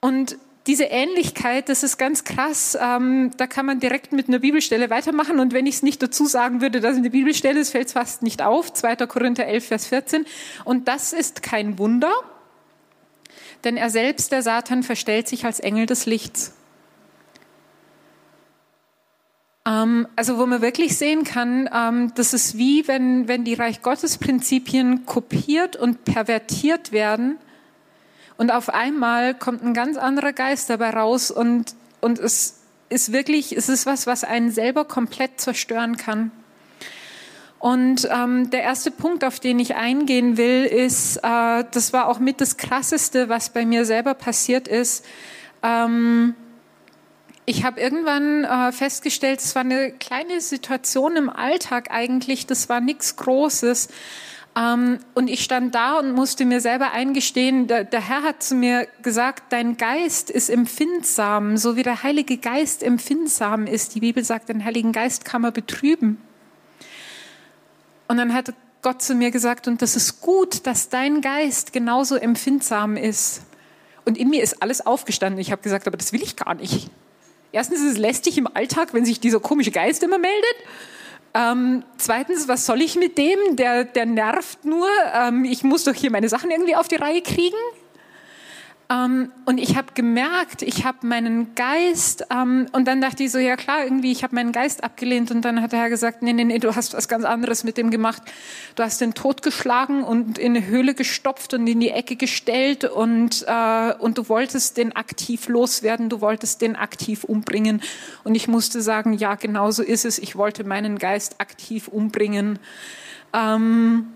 Und 0.00 0.36
diese 0.66 0.84
Ähnlichkeit, 0.84 1.70
das 1.70 1.82
ist 1.82 1.96
ganz 1.96 2.24
krass. 2.24 2.76
Ähm, 2.78 3.30
da 3.38 3.46
kann 3.46 3.64
man 3.64 3.80
direkt 3.80 4.12
mit 4.12 4.28
einer 4.28 4.40
Bibelstelle 4.40 4.90
weitermachen. 4.90 5.40
Und 5.40 5.54
wenn 5.54 5.64
ich 5.64 5.76
es 5.76 5.82
nicht 5.82 6.02
dazu 6.02 6.26
sagen 6.26 6.60
würde, 6.60 6.80
dass 6.80 6.98
eine 6.98 7.08
Bibelstelle 7.08 7.58
ist, 7.58 7.70
fällt 7.70 7.86
es 7.86 7.94
fast 7.94 8.22
nicht 8.22 8.42
auf. 8.42 8.74
2. 8.74 8.94
Korinther 9.06 9.46
11, 9.46 9.68
Vers 9.68 9.86
14. 9.86 10.26
Und 10.66 10.86
das 10.86 11.14
ist 11.14 11.42
kein 11.42 11.78
Wunder, 11.78 12.12
denn 13.64 13.78
er 13.78 13.88
selbst, 13.88 14.32
der 14.32 14.42
Satan, 14.42 14.82
verstellt 14.82 15.28
sich 15.28 15.46
als 15.46 15.60
Engel 15.60 15.86
des 15.86 16.04
Lichts. 16.04 16.52
Ähm, 19.66 20.08
also 20.16 20.38
wo 20.38 20.46
man 20.46 20.62
wirklich 20.62 20.96
sehen 20.96 21.24
kann, 21.24 21.68
ähm, 21.74 22.12
das 22.14 22.34
ist 22.34 22.56
wie 22.56 22.86
wenn, 22.88 23.28
wenn 23.28 23.44
die 23.44 23.54
Reich 23.54 23.82
Gottes 23.82 24.18
Prinzipien 24.18 25.06
kopiert 25.06 25.76
und 25.76 26.04
pervertiert 26.04 26.92
werden– 26.92 27.36
Und 28.40 28.50
auf 28.50 28.70
einmal 28.70 29.34
kommt 29.34 29.62
ein 29.62 29.74
ganz 29.74 29.98
anderer 29.98 30.32
Geist 30.32 30.70
dabei 30.70 30.88
raus 30.88 31.30
und, 31.30 31.74
und 32.00 32.18
es 32.18 32.60
ist 32.88 33.12
wirklich, 33.12 33.54
es 33.54 33.68
ist 33.68 33.84
was, 33.84 34.06
was 34.06 34.24
einen 34.24 34.50
selber 34.50 34.86
komplett 34.86 35.38
zerstören 35.38 35.98
kann. 35.98 36.30
Und 37.58 38.08
ähm, 38.10 38.48
der 38.48 38.62
erste 38.62 38.90
Punkt, 38.90 39.24
auf 39.24 39.40
den 39.40 39.58
ich 39.58 39.74
eingehen 39.74 40.38
will, 40.38 40.64
ist, 40.64 41.18
äh, 41.18 41.64
das 41.70 41.92
war 41.92 42.08
auch 42.08 42.18
mit 42.18 42.40
das 42.40 42.56
Krasseste, 42.56 43.28
was 43.28 43.50
bei 43.50 43.66
mir 43.66 43.84
selber 43.84 44.14
passiert 44.14 44.68
ist. 44.68 45.04
Ähm, 45.62 46.34
ich 47.46 47.64
habe 47.64 47.80
irgendwann 47.80 48.44
äh, 48.44 48.72
festgestellt, 48.72 49.40
es 49.40 49.54
war 49.54 49.62
eine 49.62 49.92
kleine 49.92 50.40
Situation 50.40 51.16
im 51.16 51.30
Alltag 51.30 51.90
eigentlich, 51.90 52.46
das 52.46 52.68
war 52.68 52.80
nichts 52.80 53.16
Großes. 53.16 53.88
Ähm, 54.56 54.98
und 55.14 55.28
ich 55.28 55.44
stand 55.44 55.74
da 55.74 55.98
und 55.98 56.12
musste 56.12 56.44
mir 56.44 56.60
selber 56.60 56.92
eingestehen, 56.92 57.66
der, 57.66 57.84
der 57.84 58.06
Herr 58.06 58.22
hat 58.22 58.42
zu 58.42 58.54
mir 58.54 58.88
gesagt, 59.02 59.52
dein 59.52 59.76
Geist 59.76 60.30
ist 60.30 60.48
empfindsam, 60.48 61.56
so 61.56 61.76
wie 61.76 61.82
der 61.82 62.02
Heilige 62.02 62.36
Geist 62.36 62.82
empfindsam 62.82 63.66
ist. 63.66 63.94
Die 63.94 64.00
Bibel 64.00 64.24
sagt, 64.24 64.48
den 64.48 64.64
Heiligen 64.64 64.92
Geist 64.92 65.24
kann 65.24 65.42
man 65.42 65.52
betrüben. 65.52 66.20
Und 68.08 68.16
dann 68.16 68.34
hat 68.34 68.52
Gott 68.82 69.02
zu 69.02 69.14
mir 69.14 69.30
gesagt, 69.30 69.68
und 69.68 69.82
das 69.82 69.94
ist 69.94 70.20
gut, 70.20 70.66
dass 70.66 70.88
dein 70.88 71.20
Geist 71.20 71.72
genauso 71.72 72.16
empfindsam 72.16 72.96
ist. 72.96 73.42
Und 74.04 74.18
in 74.18 74.30
mir 74.30 74.42
ist 74.42 74.62
alles 74.62 74.84
aufgestanden. 74.84 75.40
Ich 75.40 75.52
habe 75.52 75.62
gesagt, 75.62 75.86
aber 75.86 75.96
das 75.96 76.12
will 76.12 76.22
ich 76.22 76.34
gar 76.34 76.54
nicht. 76.54 76.90
Erstens 77.52 77.80
ist 77.80 77.92
es 77.92 77.98
lästig 77.98 78.38
im 78.38 78.48
Alltag, 78.54 78.94
wenn 78.94 79.04
sich 79.04 79.20
dieser 79.20 79.40
komische 79.40 79.70
Geist 79.70 80.02
immer 80.02 80.18
meldet. 80.18 80.56
Ähm, 81.32 81.84
zweitens, 81.96 82.48
was 82.48 82.66
soll 82.66 82.80
ich 82.80 82.96
mit 82.96 83.16
dem? 83.16 83.56
Der, 83.56 83.84
der 83.84 84.06
nervt 84.06 84.64
nur. 84.64 84.88
Ähm, 85.14 85.44
ich 85.44 85.62
muss 85.62 85.84
doch 85.84 85.94
hier 85.94 86.10
meine 86.10 86.28
Sachen 86.28 86.50
irgendwie 86.50 86.76
auf 86.76 86.88
die 86.88 86.96
Reihe 86.96 87.22
kriegen. 87.22 87.56
Ähm, 88.90 89.30
und 89.44 89.58
ich 89.58 89.76
habe 89.76 89.92
gemerkt, 89.94 90.62
ich 90.62 90.84
habe 90.84 91.06
meinen 91.06 91.54
Geist, 91.54 92.26
ähm, 92.30 92.66
und 92.72 92.88
dann 92.88 93.00
dachte 93.00 93.22
ich 93.22 93.30
so, 93.30 93.38
ja 93.38 93.54
klar, 93.54 93.84
irgendwie, 93.84 94.10
ich 94.10 94.24
habe 94.24 94.34
meinen 94.34 94.50
Geist 94.50 94.82
abgelehnt. 94.82 95.30
Und 95.30 95.42
dann 95.42 95.62
hat 95.62 95.70
der 95.70 95.78
Herr 95.78 95.90
gesagt, 95.90 96.22
nee, 96.22 96.32
nee, 96.32 96.42
nee, 96.42 96.58
du 96.58 96.74
hast 96.74 96.92
was 96.94 97.06
ganz 97.06 97.24
anderes 97.24 97.62
mit 97.62 97.76
dem 97.76 97.90
gemacht. 97.90 98.20
Du 98.74 98.82
hast 98.82 99.00
den 99.00 99.14
Tod 99.14 99.42
geschlagen 99.42 100.02
und 100.02 100.38
in 100.38 100.56
eine 100.56 100.66
Höhle 100.66 100.94
gestopft 100.94 101.54
und 101.54 101.68
in 101.68 101.78
die 101.78 101.90
Ecke 101.90 102.16
gestellt 102.16 102.84
und, 102.84 103.44
äh, 103.46 103.94
und 104.00 104.18
du 104.18 104.28
wolltest 104.28 104.76
den 104.76 104.96
aktiv 104.96 105.46
loswerden, 105.46 106.08
du 106.08 106.20
wolltest 106.20 106.60
den 106.60 106.74
aktiv 106.74 107.22
umbringen. 107.22 107.82
Und 108.24 108.34
ich 108.34 108.48
musste 108.48 108.82
sagen, 108.82 109.12
ja, 109.12 109.36
genau 109.36 109.70
so 109.70 109.84
ist 109.84 110.04
es. 110.04 110.18
Ich 110.18 110.34
wollte 110.34 110.64
meinen 110.64 110.98
Geist 110.98 111.40
aktiv 111.40 111.86
umbringen. 111.86 112.58
Ähm, 113.32 114.08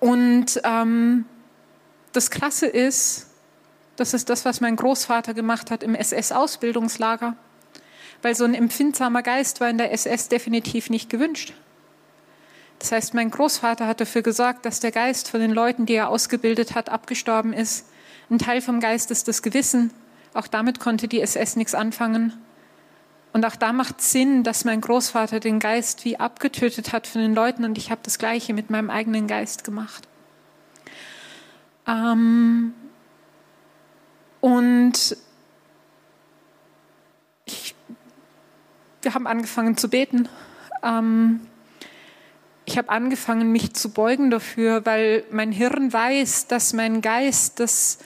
und 0.00 0.60
ähm, 0.64 1.26
das 2.12 2.30
Krasse 2.30 2.66
ist, 2.66 3.25
das 3.96 4.14
ist 4.14 4.28
das, 4.28 4.44
was 4.44 4.60
mein 4.60 4.76
Großvater 4.76 5.34
gemacht 5.34 5.70
hat 5.70 5.82
im 5.82 5.94
SS-Ausbildungslager. 5.94 7.36
Weil 8.22 8.34
so 8.34 8.44
ein 8.44 8.54
empfindsamer 8.54 9.22
Geist 9.22 9.60
war 9.60 9.68
in 9.68 9.78
der 9.78 9.92
SS 9.92 10.28
definitiv 10.28 10.90
nicht 10.90 11.10
gewünscht. 11.10 11.52
Das 12.78 12.92
heißt, 12.92 13.14
mein 13.14 13.30
Großvater 13.30 13.86
hat 13.86 14.00
dafür 14.00 14.22
gesorgt, 14.22 14.66
dass 14.66 14.80
der 14.80 14.92
Geist 14.92 15.30
von 15.30 15.40
den 15.40 15.50
Leuten, 15.50 15.86
die 15.86 15.94
er 15.94 16.08
ausgebildet 16.08 16.74
hat, 16.74 16.88
abgestorben 16.88 17.52
ist. 17.52 17.86
Ein 18.30 18.38
Teil 18.38 18.60
vom 18.60 18.80
Geist 18.80 19.10
ist 19.10 19.28
das 19.28 19.42
Gewissen. 19.42 19.92
Auch 20.34 20.46
damit 20.46 20.80
konnte 20.80 21.08
die 21.08 21.20
SS 21.20 21.56
nichts 21.56 21.74
anfangen. 21.74 22.34
Und 23.32 23.44
auch 23.44 23.56
da 23.56 23.72
macht 23.72 24.00
Sinn, 24.00 24.42
dass 24.42 24.64
mein 24.64 24.80
Großvater 24.80 25.40
den 25.40 25.58
Geist 25.58 26.04
wie 26.04 26.18
abgetötet 26.18 26.92
hat 26.92 27.06
von 27.06 27.20
den 27.20 27.34
Leuten 27.34 27.64
und 27.64 27.76
ich 27.76 27.90
habe 27.90 28.00
das 28.02 28.18
Gleiche 28.18 28.54
mit 28.54 28.70
meinem 28.70 28.90
eigenen 28.90 29.26
Geist 29.26 29.62
gemacht. 29.64 30.08
Ähm, 31.86 32.72
und 34.46 35.16
ich, 37.46 37.74
wir 39.02 39.12
haben 39.12 39.26
angefangen 39.26 39.76
zu 39.76 39.90
beten. 39.90 40.28
Ähm, 40.84 41.40
ich 42.64 42.78
habe 42.78 42.90
angefangen, 42.90 43.50
mich 43.50 43.74
zu 43.74 43.90
beugen 43.90 44.30
dafür, 44.30 44.86
weil 44.86 45.24
mein 45.32 45.50
Hirn 45.50 45.92
weiß, 45.92 46.46
dass 46.46 46.74
mein 46.74 47.00
Geist 47.02 47.58
das 47.58 47.98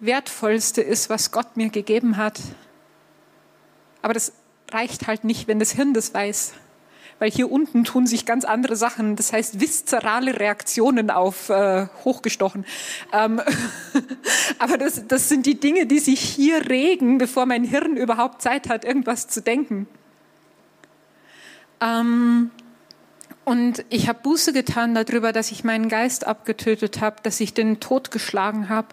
Wertvollste 0.00 0.82
ist, 0.82 1.08
was 1.08 1.30
Gott 1.30 1.56
mir 1.56 1.70
gegeben 1.70 2.18
hat. 2.18 2.38
Aber 4.02 4.12
das 4.12 4.34
reicht 4.70 5.06
halt 5.06 5.24
nicht, 5.24 5.48
wenn 5.48 5.58
das 5.58 5.70
Hirn 5.70 5.94
das 5.94 6.12
weiß 6.12 6.52
weil 7.18 7.30
hier 7.30 7.50
unten 7.50 7.84
tun 7.84 8.06
sich 8.06 8.26
ganz 8.26 8.44
andere 8.44 8.76
Sachen, 8.76 9.16
das 9.16 9.32
heißt 9.32 9.60
viszerale 9.60 10.38
Reaktionen 10.38 11.10
auf 11.10 11.48
äh, 11.48 11.86
hochgestochen. 12.04 12.64
Ähm, 13.12 13.40
aber 14.58 14.78
das, 14.78 15.06
das 15.06 15.28
sind 15.28 15.46
die 15.46 15.58
Dinge, 15.58 15.86
die 15.86 15.98
sich 15.98 16.20
hier 16.20 16.68
regen, 16.68 17.18
bevor 17.18 17.46
mein 17.46 17.64
Hirn 17.64 17.96
überhaupt 17.96 18.42
Zeit 18.42 18.68
hat, 18.68 18.84
irgendwas 18.84 19.28
zu 19.28 19.42
denken. 19.42 19.86
Ähm, 21.80 22.50
und 23.44 23.84
ich 23.88 24.08
habe 24.08 24.20
Buße 24.22 24.52
getan 24.52 24.94
darüber, 24.94 25.32
dass 25.32 25.50
ich 25.50 25.64
meinen 25.64 25.88
Geist 25.88 26.26
abgetötet 26.26 27.00
habe, 27.00 27.16
dass 27.22 27.40
ich 27.40 27.54
den 27.54 27.80
Tod 27.80 28.10
geschlagen 28.10 28.68
habe. 28.68 28.88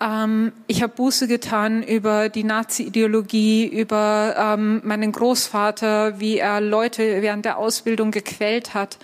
Ähm, 0.00 0.52
ich 0.66 0.82
habe 0.82 0.94
Buße 0.94 1.28
getan 1.28 1.82
über 1.82 2.28
die 2.28 2.44
Nazi-Ideologie, 2.44 3.66
über 3.66 4.34
ähm, 4.36 4.80
meinen 4.84 5.12
Großvater, 5.12 6.20
wie 6.20 6.38
er 6.38 6.60
Leute 6.60 7.22
während 7.22 7.44
der 7.44 7.58
Ausbildung 7.58 8.10
gequält 8.10 8.74
hat. 8.74 8.98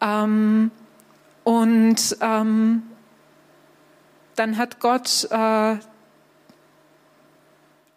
Ähm, 0.00 0.70
und 1.44 2.16
ähm, 2.20 2.82
dann 4.36 4.56
hat 4.56 4.80
Gott 4.80 5.26
äh, 5.30 5.76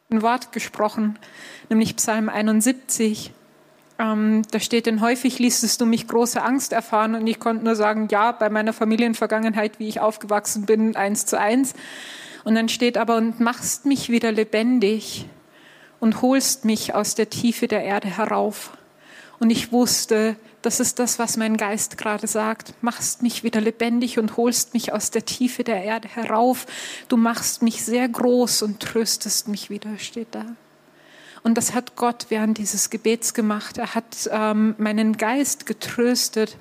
ein 0.10 0.22
Wort 0.22 0.52
gesprochen, 0.52 1.18
nämlich 1.70 1.96
Psalm 1.96 2.30
71. 2.30 3.34
Ähm, 4.02 4.42
da 4.50 4.60
steht, 4.60 4.88
denn 4.88 5.02
häufig 5.02 5.38
ließest 5.38 5.80
du 5.80 5.86
mich 5.86 6.08
große 6.08 6.42
Angst 6.42 6.74
erfahren 6.74 7.14
und 7.14 7.28
ich 7.28 7.40
konnte 7.40 7.64
nur 7.64 7.76
sagen, 7.76 8.08
ja, 8.10 8.32
bei 8.32 8.50
meiner 8.50 8.74
Familienvergangenheit, 8.74 9.78
wie 9.80 9.88
ich 9.88 10.00
aufgewachsen 10.00 10.66
bin, 10.66 10.96
eins 10.96 11.28
zu 11.28 11.40
eins. 11.40 11.74
Und 12.44 12.56
dann 12.56 12.68
steht 12.68 12.98
aber, 12.98 13.18
und 13.18 13.40
machst 13.40 13.86
mich 13.86 14.10
wieder 14.10 14.32
lebendig 14.32 15.28
und 16.00 16.24
holst 16.24 16.66
mich 16.66 16.96
aus 16.96 17.14
der 17.14 17.30
Tiefe 17.30 17.68
der 17.68 17.84
Erde 17.84 18.08
herauf. 18.08 18.76
Und 19.40 19.52
ich 19.52 19.72
wusste, 19.72 20.36
das 20.64 20.80
ist 20.80 20.98
das, 20.98 21.20
was 21.20 21.38
mein 21.38 21.58
Geist 21.58 22.00
gerade 22.00 22.26
sagt. 22.26 22.74
Machst 22.82 23.22
mich 23.22 23.44
wieder 23.44 23.62
lebendig 23.62 24.18
und 24.18 24.36
holst 24.36 24.74
mich 24.74 24.94
aus 24.94 25.12
der 25.12 25.26
Tiefe 25.26 25.64
der 25.64 25.84
Erde 25.84 26.08
herauf. 26.08 26.66
Du 27.08 27.18
machst 27.18 27.62
mich 27.62 27.84
sehr 27.86 28.10
groß 28.10 28.64
und 28.64 28.80
tröstest 28.80 29.48
mich 29.48 29.70
wieder, 29.70 30.00
steht 30.00 30.30
da. 30.32 30.46
Und 31.44 31.58
das 31.58 31.74
hat 31.74 31.96
Gott 31.96 32.28
während 32.30 32.58
dieses 32.58 32.90
Gebets 32.90 33.34
gemacht. 33.34 33.78
Er 33.78 33.96
hat 33.96 34.30
ähm, 34.32 34.76
meinen 34.78 35.18
Geist 35.18 35.66
getröstet 35.66 36.58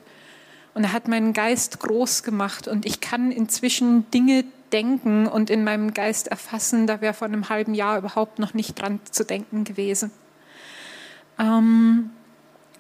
und 0.75 0.85
er 0.85 0.93
hat 0.93 1.09
meinen 1.09 1.33
Geist 1.33 1.81
groß 1.81 2.23
gemacht. 2.23 2.67
Und 2.67 2.87
ich 2.87 3.01
kann 3.01 3.31
inzwischen 3.31 4.11
Dinge 4.11 4.45
denken 4.73 5.27
und 5.27 5.51
in 5.51 5.65
meinem 5.65 5.93
Geist 5.93 6.29
erfassen, 6.29 6.87
da 6.87 7.01
wäre 7.01 7.13
vor 7.13 7.27
einem 7.27 7.49
halben 7.49 7.75
Jahr 7.75 7.99
überhaupt 7.99 8.39
noch 8.39 8.55
nicht 8.55 8.81
dran 8.81 9.01
zu 9.11 9.25
denken 9.25 9.65
gewesen. 9.65 10.11
Ähm, 11.39 12.11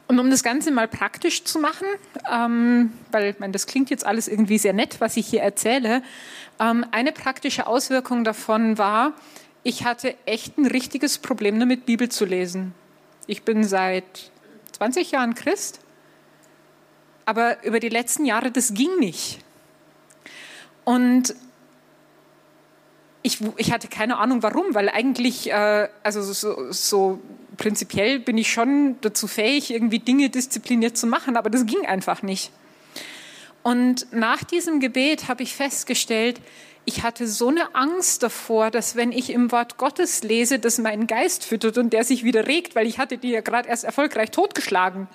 und 0.07 0.19
um 0.19 0.31
das 0.31 0.43
Ganze 0.43 0.71
mal 0.73 0.89
praktisch 0.89 1.45
zu 1.45 1.59
machen, 1.61 1.87
ähm, 2.31 2.93
weil 3.13 3.37
meine, 3.39 3.53
das 3.53 3.67
klingt 3.67 3.91
jetzt 3.91 4.05
alles 4.05 4.27
irgendwie 4.27 4.59
sehr 4.59 4.73
nett, 4.73 5.01
was 5.01 5.17
ich 5.17 5.27
hier 5.27 5.43
erzähle, 5.43 6.03
ähm, 6.59 6.85
eine 6.91 7.13
praktische 7.13 7.67
Auswirkung 7.67 8.25
davon 8.25 8.77
war, 8.77 9.13
ich 9.63 9.85
hatte 9.85 10.15
echt 10.27 10.59
ein 10.59 10.67
richtiges 10.67 11.19
Problem 11.19 11.59
damit, 11.61 11.87
Bibel 11.87 12.09
zu 12.09 12.25
lesen. 12.25 12.75
Ich 13.27 13.43
bin 13.43 13.65
seit 13.65 14.31
20 14.73 15.11
Jahren 15.11 15.35
Christ, 15.35 15.81
aber 17.27 17.63
über 17.65 17.81
die 17.81 17.89
letzten 17.89 18.25
Jahre, 18.25 18.51
das 18.51 18.75
ging 18.75 18.99
nicht. 18.99 19.39
Und 20.85 21.35
ich, 23.23 23.39
ich 23.57 23.73
hatte 23.73 23.89
keine 23.89 24.19
Ahnung 24.19 24.43
warum, 24.43 24.75
weil 24.75 24.89
eigentlich, 24.89 25.51
äh, 25.51 25.89
also 26.03 26.23
so, 26.23 26.73
so 26.73 27.21
prinzipiell 27.57 28.19
bin 28.19 28.39
ich 28.39 28.51
schon 28.51 28.97
dazu 29.03 29.27
fähig, 29.27 29.71
irgendwie 29.71 29.99
Dinge 29.99 30.31
diszipliniert 30.31 30.97
zu 30.97 31.07
machen, 31.07 31.37
aber 31.37 31.51
das 31.51 31.67
ging 31.67 31.85
einfach 31.87 32.23
nicht. 32.23 32.51
Und 33.63 34.11
nach 34.13 34.43
diesem 34.43 34.81
Gebet 34.81 35.29
habe 35.29 35.43
ich 35.43 35.55
festgestellt, 35.55 36.41
ich 36.85 37.03
hatte 37.03 37.27
so 37.27 37.49
eine 37.49 37.75
Angst 37.75 38.23
davor, 38.23 38.71
dass 38.71 38.97
wenn 38.97 39.13
ich 39.13 39.31
im 39.31 39.53
Wort 39.53 39.77
Gottes 39.77 40.23
lese, 40.23 40.59
das 40.59 40.79
meinen 40.79 41.07
Geist 41.07 41.45
füttert 41.45 41.79
und 41.79 41.93
der 41.93 42.05
sich 42.05 42.25
wieder 42.25 42.47
regt, 42.47 42.75
weil 42.75 42.87
ich 42.87 42.99
hatte 42.99 43.19
die 43.19 43.31
ja 43.31 43.41
gerade 43.41 43.69
erst 43.69 43.85
erfolgreich 43.85 44.31
totgeschlagen. 44.31 45.09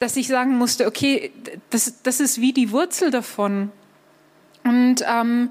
Dass 0.00 0.16
ich 0.16 0.26
sagen 0.26 0.58
musste, 0.58 0.86
okay, 0.86 1.32
das, 1.70 2.02
das 2.02 2.20
ist 2.20 2.40
wie 2.40 2.52
die 2.52 2.70
Wurzel 2.72 3.10
davon. 3.10 3.70
Und 4.64 5.04
ähm, 5.06 5.50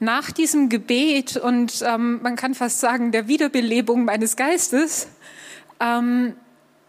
nach 0.00 0.32
diesem 0.32 0.68
Gebet 0.68 1.36
und 1.36 1.84
ähm, 1.86 2.20
man 2.22 2.34
kann 2.34 2.54
fast 2.54 2.80
sagen 2.80 3.12
der 3.12 3.28
Wiederbelebung 3.28 4.04
meines 4.04 4.34
Geistes 4.36 5.06
ähm, 5.78 6.34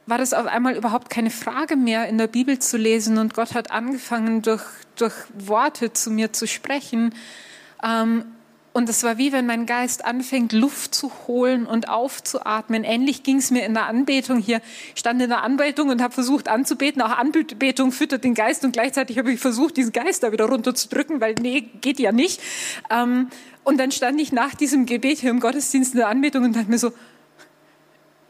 war 0.06 0.18
das 0.18 0.34
auf 0.34 0.46
einmal 0.46 0.76
überhaupt 0.76 1.10
keine 1.10 1.30
Frage 1.30 1.76
mehr, 1.76 2.08
in 2.08 2.18
der 2.18 2.28
Bibel 2.28 2.60
zu 2.60 2.78
lesen. 2.78 3.18
Und 3.18 3.34
Gott 3.34 3.54
hat 3.54 3.72
angefangen, 3.72 4.42
durch, 4.42 4.64
durch 4.98 5.14
Worte 5.38 5.94
zu 5.94 6.12
mir 6.12 6.34
zu 6.34 6.48
sprechen. 6.48 7.14
Ähm, 7.84 8.26
und 8.74 8.90
es 8.90 9.04
war 9.04 9.20
wie 9.20 9.32
wenn 9.32 9.46
mein 9.46 9.68
Geist 9.68 10.04
anfängt, 10.04 10.52
Luft 10.52 10.96
zu 10.96 11.12
holen 11.28 11.68
und 11.68 11.90
aufzuatmen. 11.90 12.84
Ähnlich 12.84 13.22
ging 13.22 13.38
es 13.38 13.52
mir 13.52 13.64
in 13.66 13.76
der 13.76 13.86
Anbetung 13.86 14.40
hier. 14.40 14.62
Ich 14.96 15.00
stand 15.00 15.22
in 15.22 15.30
der 15.30 15.44
Anbetung 15.44 15.90
und 15.90 16.02
habe 16.02 16.12
versucht 16.12 16.48
anzubeten. 16.48 17.00
Auch 17.04 17.16
Anbetung 17.16 17.92
füttert 17.92 18.24
den 18.24 18.34
Geist 18.34 18.66
und 18.66 18.72
gleichzeitig 18.74 19.20
habe 19.20 19.32
ich 19.32 19.40
versucht, 19.40 19.78
diesen 19.78 19.94
Geist 19.94 20.24
da 20.24 20.32
wieder 20.32 20.46
runterzudrücken, 20.46 21.22
weil 21.22 21.36
nee, 21.40 21.62
geht 21.82 22.00
ja 22.00 22.12
nicht. 22.12 22.42
Ähm, 22.90 23.28
und 23.64 23.78
dann 23.80 23.92
stand 23.92 24.20
ich 24.20 24.32
nach 24.32 24.56
diesem 24.56 24.88
Gebet 24.88 25.20
hier 25.20 25.30
im 25.30 25.40
Gottesdienst 25.40 25.94
in 25.94 26.00
der 26.00 26.10
Anbetung 26.10 26.44
und 26.44 26.56
dachte 26.56 26.70
mir 26.70 26.80
so, 26.80 26.92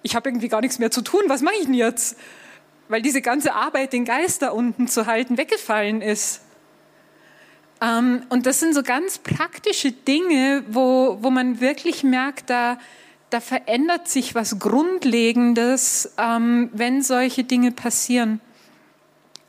ich 0.03 0.15
habe 0.15 0.29
irgendwie 0.29 0.49
gar 0.49 0.61
nichts 0.61 0.77
mehr 0.79 0.91
zu 0.91 1.01
tun. 1.01 1.21
Was 1.27 1.41
mache 1.41 1.55
ich 1.55 1.65
denn 1.65 1.73
jetzt? 1.73 2.17
Weil 2.89 3.01
diese 3.01 3.21
ganze 3.21 3.53
Arbeit, 3.53 3.93
den 3.93 4.05
Geist 4.05 4.41
da 4.41 4.49
unten 4.49 4.87
zu 4.87 5.07
halten, 5.07 5.37
weggefallen 5.37 6.01
ist. 6.01 6.41
Ähm, 7.81 8.23
und 8.29 8.45
das 8.45 8.59
sind 8.59 8.75
so 8.75 8.83
ganz 8.83 9.17
praktische 9.17 9.91
Dinge, 9.91 10.63
wo, 10.69 11.17
wo 11.21 11.29
man 11.29 11.59
wirklich 11.61 12.03
merkt, 12.03 12.49
da, 12.49 12.77
da 13.29 13.39
verändert 13.39 14.07
sich 14.09 14.35
was 14.35 14.59
Grundlegendes, 14.59 16.13
ähm, 16.17 16.69
wenn 16.73 17.01
solche 17.01 17.45
Dinge 17.45 17.71
passieren. 17.71 18.41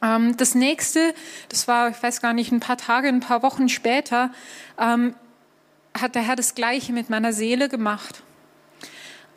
Ähm, 0.02 0.36
das 0.36 0.54
nächste, 0.54 1.14
das 1.48 1.66
war, 1.66 1.90
ich 1.90 2.02
weiß 2.02 2.20
gar 2.20 2.32
nicht, 2.32 2.52
ein 2.52 2.60
paar 2.60 2.78
Tage, 2.78 3.08
ein 3.08 3.20
paar 3.20 3.42
Wochen 3.42 3.68
später, 3.68 4.30
hat 4.76 6.16
der 6.16 6.22
Herr 6.22 6.34
das 6.34 6.56
Gleiche 6.56 6.92
mit 6.92 7.10
meiner 7.10 7.32
Seele 7.32 7.68
gemacht. 7.68 8.24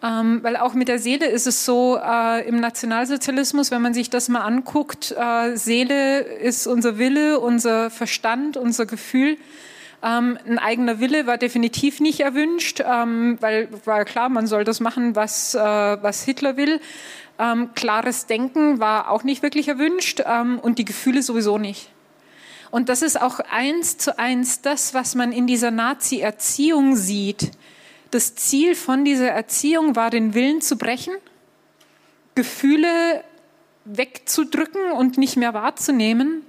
Ähm, 0.03 0.43
weil 0.43 0.57
auch 0.57 0.75
mit 0.75 0.89
der 0.89 0.99
Seele 0.99 1.25
ist 1.25 1.47
es 1.47 1.65
so, 1.65 1.97
äh, 1.97 2.47
im 2.47 2.59
Nationalsozialismus, 2.59 3.71
wenn 3.71 3.81
man 3.81 3.95
sich 3.95 4.11
das 4.11 4.29
mal 4.29 4.41
anguckt, 4.41 5.15
äh, 5.17 5.55
Seele 5.55 6.19
ist 6.19 6.67
unser 6.67 6.99
Wille, 6.99 7.39
unser 7.39 7.89
Verstand, 7.89 8.57
unser 8.57 8.85
Gefühl. 8.85 9.37
Ähm, 10.03 10.37
ein 10.47 10.59
eigener 10.59 10.99
Wille 10.99 11.25
war 11.25 11.39
definitiv 11.39 11.99
nicht 11.99 12.19
erwünscht, 12.19 12.83
ähm, 12.85 13.37
weil 13.41 13.69
war 13.85 14.05
klar, 14.05 14.29
man 14.29 14.45
soll 14.45 14.63
das 14.63 14.79
machen, 14.79 15.15
was, 15.15 15.55
äh, 15.55 15.59
was 15.59 16.23
Hitler 16.23 16.57
will. 16.57 16.79
Ähm, 17.39 17.71
klares 17.73 18.27
Denken 18.27 18.79
war 18.79 19.09
auch 19.09 19.23
nicht 19.23 19.41
wirklich 19.41 19.67
erwünscht 19.67 20.21
ähm, 20.23 20.59
und 20.59 20.77
die 20.77 20.85
Gefühle 20.85 21.23
sowieso 21.23 21.57
nicht. 21.57 21.89
Und 22.69 22.89
das 22.89 23.01
ist 23.01 23.19
auch 23.19 23.39
eins 23.39 23.97
zu 23.97 24.19
eins 24.19 24.61
das, 24.61 24.93
was 24.93 25.15
man 25.15 25.31
in 25.31 25.47
dieser 25.47 25.71
Nazi-Erziehung 25.71 26.95
sieht 26.95 27.51
das 28.11 28.35
Ziel 28.35 28.75
von 28.75 29.05
dieser 29.05 29.29
Erziehung 29.29 29.95
war, 29.95 30.09
den 30.09 30.33
Willen 30.33 30.61
zu 30.61 30.77
brechen, 30.77 31.13
Gefühle 32.35 33.23
wegzudrücken 33.85 34.91
und 34.91 35.17
nicht 35.17 35.37
mehr 35.37 35.53
wahrzunehmen. 35.53 36.45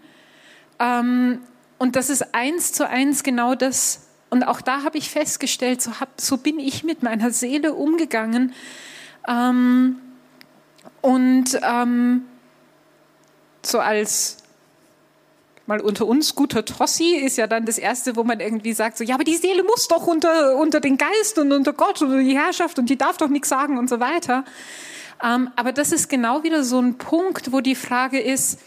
Ähm, 0.79 1.41
und 1.79 1.97
das 1.97 2.11
ist 2.11 2.35
eins 2.35 2.73
zu 2.73 2.89
eins 2.89 3.23
genau 3.23 3.55
das. 3.55 4.09
Und 4.31 4.43
auch 4.45 4.61
da 4.61 4.83
habe 4.83 4.99
ich 4.99 5.11
festgestellt, 5.11 5.81
so, 5.81 6.01
hab, 6.01 6.21
so, 6.21 6.37
bin 6.37 6.59
ich 6.59 6.85
mit 6.85 7.03
meiner 7.03 7.31
Seele 7.31 7.75
umgegangen. 7.75 8.53
Ähm, 9.27 9.99
und 11.01 11.59
ähm, 11.63 12.23
so 13.63 13.79
als 13.79 14.39
mal 15.69 15.81
unter 15.81 16.07
uns, 16.07 16.35
guter 16.35 16.65
Tossi 16.65 17.15
ist 17.15 17.37
ja 17.37 17.47
dann 17.47 17.67
das 17.67 17.77
Erste, 17.77 18.17
wo 18.17 18.25
man 18.25 18.41
irgendwie 18.41 18.73
sagt, 18.73 18.97
so, 18.97 19.05
ja, 19.05 19.15
aber 19.15 19.25
die 19.25 19.37
Seele 19.37 19.63
muss 19.63 19.87
doch 19.87 20.07
unter, 20.07 20.57
unter 20.57 20.81
den 20.81 20.97
Geist 20.97 21.39
und 21.39 21.53
unter 21.53 21.75
Gott 21.75 22.01
und 22.01 22.19
die 22.25 22.37
Herrschaft 22.37 22.79
und 22.79 22.89
die 22.89 22.97
darf 22.97 23.19
doch 23.19 23.29
nichts 23.29 23.51
sagen 23.51 23.77
und 23.77 23.89
so 23.89 24.01
weiter. 24.01 24.45
Ähm, 25.23 25.51
aber 25.57 25.73
das 25.73 25.93
ist 25.93 26.09
genau 26.09 26.43
wieder 26.43 26.65
so 26.65 26.81
ein 26.81 26.97
Punkt, 26.97 27.53
wo 27.53 27.61
die 27.61 27.75
Frage 27.75 28.19
ist, 28.19 28.61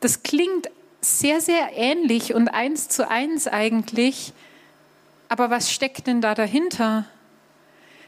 das 0.00 0.22
klingt 0.22 0.70
sehr, 1.00 1.40
sehr 1.40 1.70
ähnlich 1.74 2.34
und 2.34 2.48
eins 2.48 2.88
zu 2.88 3.08
eins 3.08 3.48
eigentlich, 3.48 4.34
aber 5.30 5.48
was 5.48 5.72
steckt 5.72 6.06
denn 6.06 6.20
da 6.20 6.34
dahinter? 6.34 7.06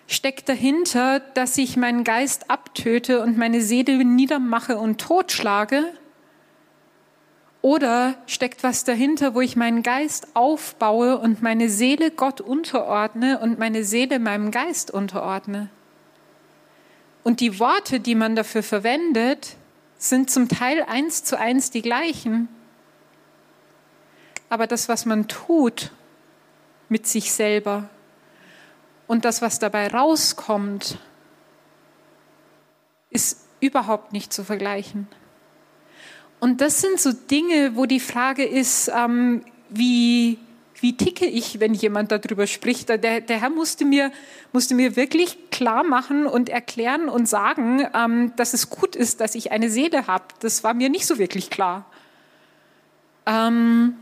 Steckt 0.07 0.51
dahinter, 0.51 1.21
dass 1.21 1.57
ich 1.57 1.79
meinen 1.79 2.05
Geist 2.05 2.51
abtöte 2.51 3.23
und 3.23 3.39
meine 3.39 3.63
Seele 3.63 4.05
niedermache 4.05 4.77
und 4.77 5.01
totschlage? 5.01 5.85
Oder 7.65 8.17
steckt 8.27 8.63
was 8.63 8.85
dahinter, 8.85 9.35
wo 9.35 9.41
ich 9.41 9.57
meinen 9.57 9.83
Geist 9.83 10.29
aufbaue 10.35 11.17
und 11.17 11.41
meine 11.41 11.71
Seele 11.71 12.11
Gott 12.11 12.43
unterordne 12.43 13.39
und 13.39 13.59
meine 13.59 13.85
Seele 13.85 14.19
meinem 14.19 14.51
Geist 14.51 14.91
unterordne? 14.91 15.71
Und 17.23 17.41
die 17.41 17.59
Worte, 17.59 18.01
die 18.01 18.15
man 18.15 18.37
dafür 18.37 18.63
verwendet, 18.63 19.57
sind 19.97 20.29
zum 20.31 20.51
Teil 20.51 20.83
eins 20.83 21.25
zu 21.25 21.39
eins 21.39 21.71
die 21.71 21.81
gleichen. 21.81 22.51
Aber 24.51 24.67
das, 24.67 24.91
was 24.91 25.07
man 25.07 25.27
tut 25.27 25.91
mit 26.91 27.07
sich 27.07 27.33
selber 27.33 27.89
und 29.07 29.25
das, 29.25 29.41
was 29.41 29.59
dabei 29.59 29.89
rauskommt, 29.89 30.99
ist 33.09 33.41
überhaupt 33.61 34.13
nicht 34.13 34.35
zu 34.35 34.45
vergleichen. 34.45 35.09
Und 36.45 36.61
das 36.61 36.83
sind 36.83 37.01
so 37.01 37.11
Dinge, 37.11 37.75
wo 37.75 37.87
die 37.87 38.01
Frage 38.01 38.45
ist, 38.45 38.93
ähm, 38.95 39.43
wie, 39.71 40.37
wie 40.79 40.95
ticke 40.95 41.25
ich, 41.25 41.59
wenn 41.59 41.73
jemand 41.73 42.13
darüber 42.13 42.47
spricht? 42.47 42.91
Der, 42.91 42.99
der 42.99 43.41
Herr 43.41 43.49
musste 43.49 43.87
mir, 43.87 44.13
musste 44.53 44.75
mir 44.75 44.95
wirklich 44.95 45.49
klar 45.51 45.85
machen 45.85 46.27
und 46.27 46.51
erklären 46.51 47.09
und 47.09 47.27
sagen, 47.31 47.89
ähm, 47.95 48.35
dass 48.37 48.53
es 48.53 48.69
gut 48.69 48.95
ist, 48.95 49.23
dass 49.23 49.35
ich 49.35 49.53
eine 49.53 49.71
Seele 49.71 50.07
habe. 50.07 50.25
Das 50.41 50.63
war 50.63 50.75
mir 50.75 50.91
nicht 50.91 51.07
so 51.07 51.17
wirklich 51.17 51.49
klar. 51.49 51.87
Ähm, 53.25 53.95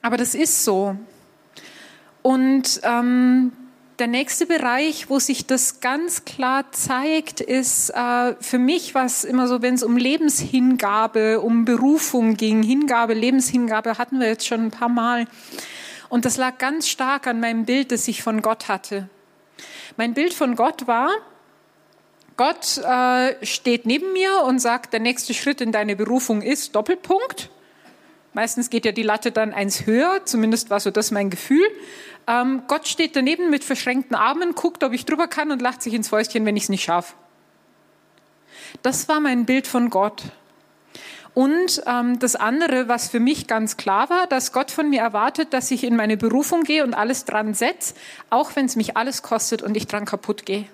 aber 0.00 0.16
das 0.16 0.34
ist 0.34 0.64
so. 0.64 0.96
Und 2.22 2.80
ähm, 2.84 3.52
der 3.98 4.06
nächste 4.06 4.46
Bereich, 4.46 5.08
wo 5.08 5.18
sich 5.18 5.46
das 5.46 5.80
ganz 5.80 6.24
klar 6.24 6.70
zeigt, 6.72 7.40
ist 7.40 7.90
äh, 7.90 8.34
für 8.40 8.58
mich, 8.58 8.94
was 8.94 9.24
immer 9.24 9.48
so, 9.48 9.62
wenn 9.62 9.74
es 9.74 9.82
um 9.82 9.96
Lebenshingabe, 9.96 11.40
um 11.40 11.64
Berufung 11.64 12.36
ging, 12.36 12.62
Hingabe, 12.62 13.14
Lebenshingabe 13.14 13.98
hatten 13.98 14.20
wir 14.20 14.26
jetzt 14.26 14.46
schon 14.46 14.66
ein 14.66 14.70
paar 14.70 14.88
Mal. 14.88 15.26
Und 16.08 16.24
das 16.24 16.36
lag 16.36 16.58
ganz 16.58 16.88
stark 16.88 17.26
an 17.26 17.40
meinem 17.40 17.64
Bild, 17.64 17.90
das 17.90 18.06
ich 18.08 18.22
von 18.22 18.42
Gott 18.42 18.68
hatte. 18.68 19.08
Mein 19.96 20.14
Bild 20.14 20.34
von 20.34 20.56
Gott 20.56 20.86
war, 20.86 21.10
Gott 22.36 22.78
äh, 22.78 23.44
steht 23.44 23.86
neben 23.86 24.12
mir 24.12 24.42
und 24.42 24.58
sagt, 24.58 24.92
der 24.92 25.00
nächste 25.00 25.32
Schritt 25.32 25.62
in 25.62 25.72
deine 25.72 25.96
Berufung 25.96 26.42
ist 26.42 26.74
Doppelpunkt. 26.76 27.50
Meistens 28.36 28.68
geht 28.68 28.84
ja 28.84 28.92
die 28.92 29.02
Latte 29.02 29.32
dann 29.32 29.54
eins 29.54 29.86
höher, 29.86 30.26
zumindest 30.26 30.68
war 30.68 30.78
so 30.78 30.90
das 30.90 31.10
mein 31.10 31.30
Gefühl. 31.30 31.66
Ähm, 32.26 32.64
Gott 32.68 32.86
steht 32.86 33.16
daneben 33.16 33.48
mit 33.48 33.64
verschränkten 33.64 34.14
Armen, 34.14 34.54
guckt, 34.54 34.84
ob 34.84 34.92
ich 34.92 35.06
drüber 35.06 35.26
kann 35.26 35.50
und 35.50 35.62
lacht 35.62 35.80
sich 35.80 35.94
ins 35.94 36.08
Fäustchen, 36.08 36.44
wenn 36.44 36.54
ich 36.54 36.64
es 36.64 36.68
nicht 36.68 36.84
schaffe. 36.84 37.14
Das 38.82 39.08
war 39.08 39.20
mein 39.20 39.46
Bild 39.46 39.66
von 39.66 39.88
Gott. 39.88 40.24
Und 41.32 41.82
ähm, 41.86 42.18
das 42.18 42.36
andere, 42.36 42.88
was 42.88 43.08
für 43.08 43.20
mich 43.20 43.46
ganz 43.46 43.78
klar 43.78 44.10
war, 44.10 44.26
dass 44.26 44.52
Gott 44.52 44.70
von 44.70 44.90
mir 44.90 45.00
erwartet, 45.00 45.54
dass 45.54 45.70
ich 45.70 45.82
in 45.82 45.96
meine 45.96 46.18
Berufung 46.18 46.64
gehe 46.64 46.84
und 46.84 46.92
alles 46.92 47.24
dran 47.24 47.54
setze, 47.54 47.94
auch 48.28 48.54
wenn 48.54 48.66
es 48.66 48.76
mich 48.76 48.98
alles 48.98 49.22
kostet 49.22 49.62
und 49.62 49.78
ich 49.78 49.86
dran 49.86 50.04
kaputt 50.04 50.44
gehe. 50.44 50.66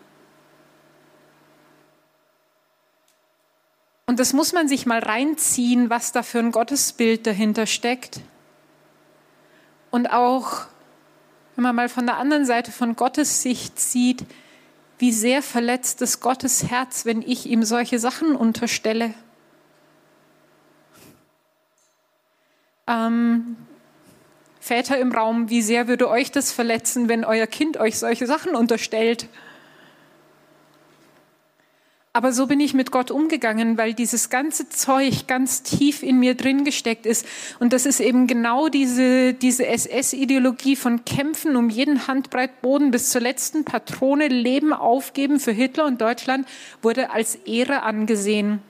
Und 4.13 4.21
das 4.21 4.35
muss 4.35 4.53
man 4.53 4.69
sich 4.69 4.85
mal 4.85 4.99
reinziehen, 4.99 5.89
was 5.89 6.13
da 6.13 6.23
für 6.23 6.39
ein 6.39 6.53
Gottesbild 6.53 7.27
dahinter 7.27 7.65
steckt. 7.65 8.21
Und 9.91 10.09
auch, 10.09 10.67
wenn 11.57 11.63
man 11.63 11.75
mal 11.75 11.89
von 11.89 12.05
der 12.05 12.19
anderen 12.19 12.45
Seite 12.45 12.73
von 12.73 12.95
Gottes 12.95 13.41
Sicht 13.41 13.81
sieht, 13.81 14.27
wie 14.99 15.13
sehr 15.13 15.43
verletzt 15.43 16.03
es 16.03 16.21
Gottes 16.21 16.69
Herz, 16.69 17.07
wenn 17.07 17.23
ich 17.23 17.47
ihm 17.47 17.63
solche 17.65 17.99
Sachen 17.99 18.37
unterstelle. 18.37 19.15
Ähm, 22.87 23.57
Väter 24.61 24.99
im 24.99 25.13
Raum, 25.13 25.49
wie 25.49 25.63
sehr 25.63 25.89
würde 25.89 26.11
euch 26.11 26.31
das 26.31 26.53
verletzen, 26.53 27.09
wenn 27.09 27.25
euer 27.25 27.47
Kind 27.47 27.79
euch 27.79 27.99
solche 27.99 28.27
Sachen 28.27 28.55
unterstellt? 28.57 29.27
Aber 32.15 32.35
so 32.35 32.47
bin 32.47 32.61
ich 32.61 32.75
mit 32.75 32.91
Gott 32.91 33.11
umgegangen, 33.11 33.79
weil 33.79 33.95
dieses 33.95 34.29
ganze 34.29 34.69
Zeug 34.69 35.27
ganz 35.27 35.63
tief 35.63 36.03
in 36.03 36.19
mir 36.19 36.35
drin 36.35 36.63
gesteckt 36.63 37.07
ist. 37.07 37.27
Und 37.59 37.73
das 37.73 37.87
ist 37.87 38.01
eben 38.01 38.27
genau 38.27 38.69
diese, 38.69 39.33
diese 39.33 39.67
SS-Ideologie 39.67 40.77
von 40.77 41.07
Kämpfen 41.07 41.57
um 41.57 41.71
jeden 41.71 42.07
Handbreit 42.07 42.61
Boden 42.61 42.91
bis 42.91 43.09
zur 43.09 43.23
letzten 43.23 43.65
Patrone, 43.65 44.29
Leben 44.29 44.75
aufgeben 44.75 45.41
für 45.41 45.53
Hitler 45.53 45.87
und 45.87 46.03
Deutschland, 46.03 46.47
wurde 46.83 47.11
als 47.11 47.35
Ehre 47.35 47.83
angesehen. 47.83 48.61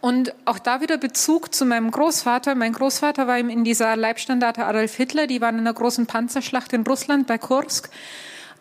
Und 0.00 0.34
auch 0.44 0.58
da 0.58 0.80
wieder 0.80 0.98
Bezug 0.98 1.54
zu 1.54 1.64
meinem 1.64 1.92
Großvater. 1.92 2.56
Mein 2.56 2.72
Großvater 2.72 3.28
war 3.28 3.38
in 3.38 3.62
dieser 3.62 3.94
Leibstandarte 3.94 4.64
Adolf 4.64 4.96
Hitler. 4.96 5.28
Die 5.28 5.40
waren 5.40 5.54
in 5.54 5.60
einer 5.60 5.72
großen 5.72 6.06
Panzerschlacht 6.06 6.72
in 6.72 6.82
Russland 6.82 7.28
bei 7.28 7.38
Kursk. 7.38 7.88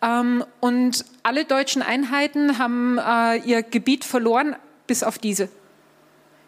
Ähm, 0.01 0.43
und 0.59 1.05
alle 1.23 1.45
deutschen 1.45 1.81
Einheiten 1.81 2.57
haben 2.57 2.97
äh, 2.97 3.37
ihr 3.37 3.61
Gebiet 3.63 4.03
verloren, 4.03 4.55
bis 4.87 5.03
auf 5.03 5.19
diese. 5.19 5.49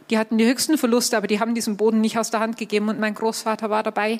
Die 0.10 0.18
hatten 0.18 0.38
die 0.38 0.46
höchsten 0.46 0.78
Verluste, 0.78 1.16
aber 1.18 1.28
die 1.28 1.40
haben 1.40 1.56
diesen 1.56 1.78
Boden 1.78 2.02
nicht 2.02 2.18
aus 2.18 2.32
der 2.32 2.40
Hand 2.40 2.58
gegeben 2.58 2.90
und 2.90 3.00
mein 3.00 3.14
Großvater 3.14 3.70
war 3.70 3.84
dabei. 3.84 4.20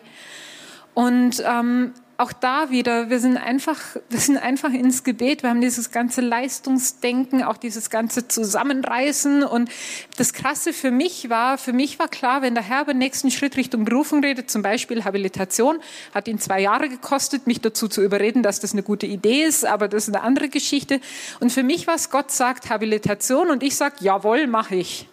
Und 0.94 1.44
ähm, 1.46 1.94
auch 2.18 2.32
da 2.32 2.70
wieder, 2.70 3.10
wir 3.10 3.20
sind 3.20 3.38
einfach, 3.38 3.80
wir 4.10 4.20
sind 4.20 4.38
einfach 4.38 4.72
ins 4.72 5.04
Gebet. 5.04 5.44
Wir 5.44 5.50
haben 5.50 5.62
dieses 5.62 5.92
ganze 5.92 6.22
Leistungsdenken, 6.22 7.44
auch 7.44 7.58
dieses 7.58 7.90
ganze 7.90 8.28
Zusammenreißen. 8.28 9.44
Und 9.44 9.70
das 10.18 10.34
Krasse 10.34 10.74
für 10.74 10.92
mich 10.92 11.30
war, 11.30 11.58
für 11.58 11.74
mich 11.74 12.00
war 12.00 12.08
klar, 12.08 12.42
wenn 12.42 12.54
der 12.54 12.64
Herr 12.64 12.86
beim 12.86 12.98
nächsten 12.98 13.32
Schritt 13.32 13.58
Richtung 13.58 13.86
Berufung 13.86 14.24
redet, 14.24 14.50
zum 14.50 14.62
Beispiel 14.62 15.04
Habilitation, 15.04 15.80
hat 16.14 16.28
ihn 16.28 16.40
zwei 16.40 16.62
Jahre 16.62 16.90
gekostet, 16.90 17.48
mich 17.48 17.62
dazu 17.62 17.88
zu 17.88 18.02
überreden, 18.02 18.44
dass 18.44 18.60
das 18.60 18.74
eine 18.74 18.84
gute 18.84 19.06
Idee 19.06 19.44
ist, 19.44 19.66
aber 19.66 19.88
das 19.88 20.08
ist 20.08 20.16
eine 20.16 20.24
andere 20.24 20.50
Geschichte. 20.50 21.02
Und 21.40 21.52
für 21.52 21.64
mich 21.64 21.88
war 21.88 21.96
es, 21.96 22.10
Gott 22.10 22.32
sagt 22.32 22.70
Habilitation 22.70 23.50
und 23.50 23.64
ich 23.64 23.76
sage, 23.76 23.96
jawohl, 24.00 24.48
mache 24.48 24.76
ich. 24.76 25.08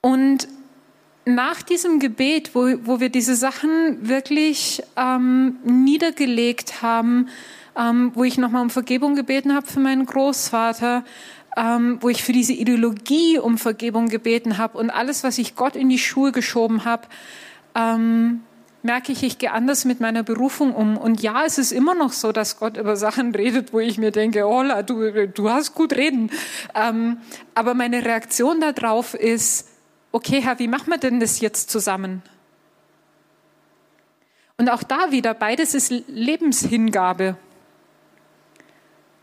Und 0.00 0.48
nach 1.34 1.62
diesem 1.62 2.00
Gebet, 2.00 2.54
wo, 2.54 2.66
wo 2.84 3.00
wir 3.00 3.10
diese 3.10 3.36
Sachen 3.36 4.08
wirklich 4.08 4.82
ähm, 4.96 5.56
niedergelegt 5.62 6.80
haben, 6.82 7.28
ähm, 7.76 8.12
wo 8.14 8.24
ich 8.24 8.38
nochmal 8.38 8.62
um 8.62 8.70
Vergebung 8.70 9.14
gebeten 9.14 9.54
habe 9.54 9.66
für 9.66 9.80
meinen 9.80 10.06
Großvater, 10.06 11.04
ähm, 11.56 11.98
wo 12.00 12.08
ich 12.08 12.24
für 12.24 12.32
diese 12.32 12.54
Ideologie 12.54 13.38
um 13.38 13.58
Vergebung 13.58 14.08
gebeten 14.08 14.58
habe 14.58 14.78
und 14.78 14.90
alles, 14.90 15.22
was 15.22 15.38
ich 15.38 15.54
Gott 15.54 15.76
in 15.76 15.88
die 15.88 15.98
Schuhe 15.98 16.32
geschoben 16.32 16.84
habe, 16.84 17.08
ähm, 17.74 18.40
merke 18.82 19.12
ich, 19.12 19.22
ich 19.22 19.38
gehe 19.38 19.52
anders 19.52 19.84
mit 19.84 20.00
meiner 20.00 20.22
Berufung 20.22 20.74
um. 20.74 20.96
Und 20.96 21.20
ja, 21.20 21.44
es 21.44 21.58
ist 21.58 21.72
immer 21.72 21.94
noch 21.94 22.12
so, 22.12 22.32
dass 22.32 22.58
Gott 22.58 22.76
über 22.78 22.96
Sachen 22.96 23.34
redet, 23.34 23.72
wo 23.72 23.80
ich 23.80 23.98
mir 23.98 24.12
denke, 24.12 24.44
hola, 24.44 24.82
du, 24.82 25.28
du 25.28 25.50
hast 25.50 25.74
gut 25.74 25.94
reden. 25.94 26.30
Ähm, 26.74 27.18
aber 27.54 27.74
meine 27.74 28.04
Reaktion 28.04 28.60
darauf 28.60 29.14
ist, 29.14 29.67
okay, 30.12 30.40
Herr, 30.40 30.58
wie 30.58 30.68
machen 30.68 30.90
wir 30.90 30.98
denn 30.98 31.20
das 31.20 31.40
jetzt 31.40 31.70
zusammen? 31.70 32.22
Und 34.56 34.68
auch 34.70 34.82
da 34.82 35.12
wieder, 35.12 35.34
beides 35.34 35.74
ist 35.74 35.90
Lebenshingabe. 36.08 37.36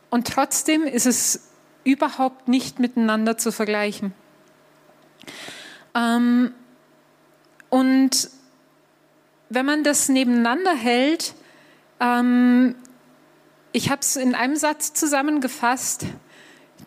Und 0.09 0.27
trotzdem 0.27 0.83
ist 0.83 1.05
es 1.05 1.49
überhaupt 1.83 2.47
nicht 2.47 2.79
miteinander 2.79 3.37
zu 3.37 3.51
vergleichen. 3.51 4.13
Ähm, 5.93 6.53
und 7.69 8.29
wenn 9.49 9.65
man 9.65 9.83
das 9.83 10.07
nebeneinander 10.07 10.73
hält, 10.73 11.33
ähm, 11.99 12.75
ich 13.73 13.89
habe 13.89 14.01
es 14.01 14.15
in 14.15 14.35
einem 14.35 14.55
Satz 14.55 14.93
zusammengefasst, 14.93 16.05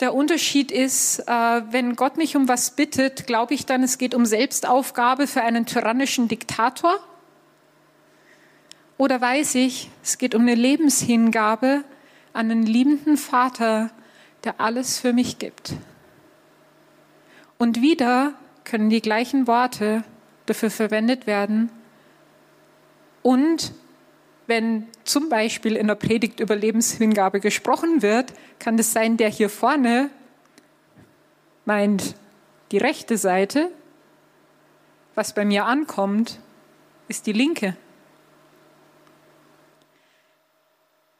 der 0.00 0.14
Unterschied 0.14 0.70
ist, 0.70 1.20
äh, 1.20 1.62
wenn 1.70 1.96
Gott 1.96 2.16
mich 2.16 2.37
um 2.37 2.48
was 2.48 2.76
bittet, 2.76 3.26
glaube 3.26 3.54
ich 3.54 3.66
dann, 3.66 3.82
es 3.82 3.98
geht 3.98 4.14
um 4.14 4.26
Selbstaufgabe 4.26 5.26
für 5.26 5.42
einen 5.42 5.66
tyrannischen 5.66 6.28
Diktator? 6.28 6.98
Oder 8.96 9.20
weiß 9.20 9.54
ich, 9.56 9.90
es 10.02 10.18
geht 10.18 10.34
um 10.34 10.42
eine 10.42 10.54
Lebenshingabe 10.54 11.84
an 12.32 12.50
einen 12.50 12.64
liebenden 12.64 13.16
Vater, 13.16 13.90
der 14.44 14.61
alles 14.61 14.98
für 14.98 15.12
mich 15.12 15.38
gibt? 15.38 15.74
Und 17.58 17.80
wieder 17.80 18.34
können 18.64 18.90
die 18.90 19.00
gleichen 19.00 19.46
Worte 19.46 20.04
dafür 20.46 20.70
verwendet 20.70 21.26
werden. 21.26 21.70
Und 23.22 23.72
wenn 24.48 24.87
zum 25.04 25.28
Beispiel 25.28 25.76
in 25.76 25.87
der 25.87 25.94
Predigt 25.94 26.40
über 26.40 26.56
Lebenshingabe 26.56 27.38
gesprochen 27.38 28.00
wird, 28.00 28.32
kann 28.58 28.78
es 28.78 28.92
sein, 28.92 29.18
der 29.18 29.28
hier 29.28 29.50
vorne 29.50 30.11
meint 31.66 32.14
die 32.72 32.78
rechte 32.78 33.18
Seite, 33.18 33.70
was 35.14 35.34
bei 35.34 35.44
mir 35.44 35.66
ankommt, 35.66 36.40
ist 37.08 37.26
die 37.26 37.32
linke. 37.32 37.76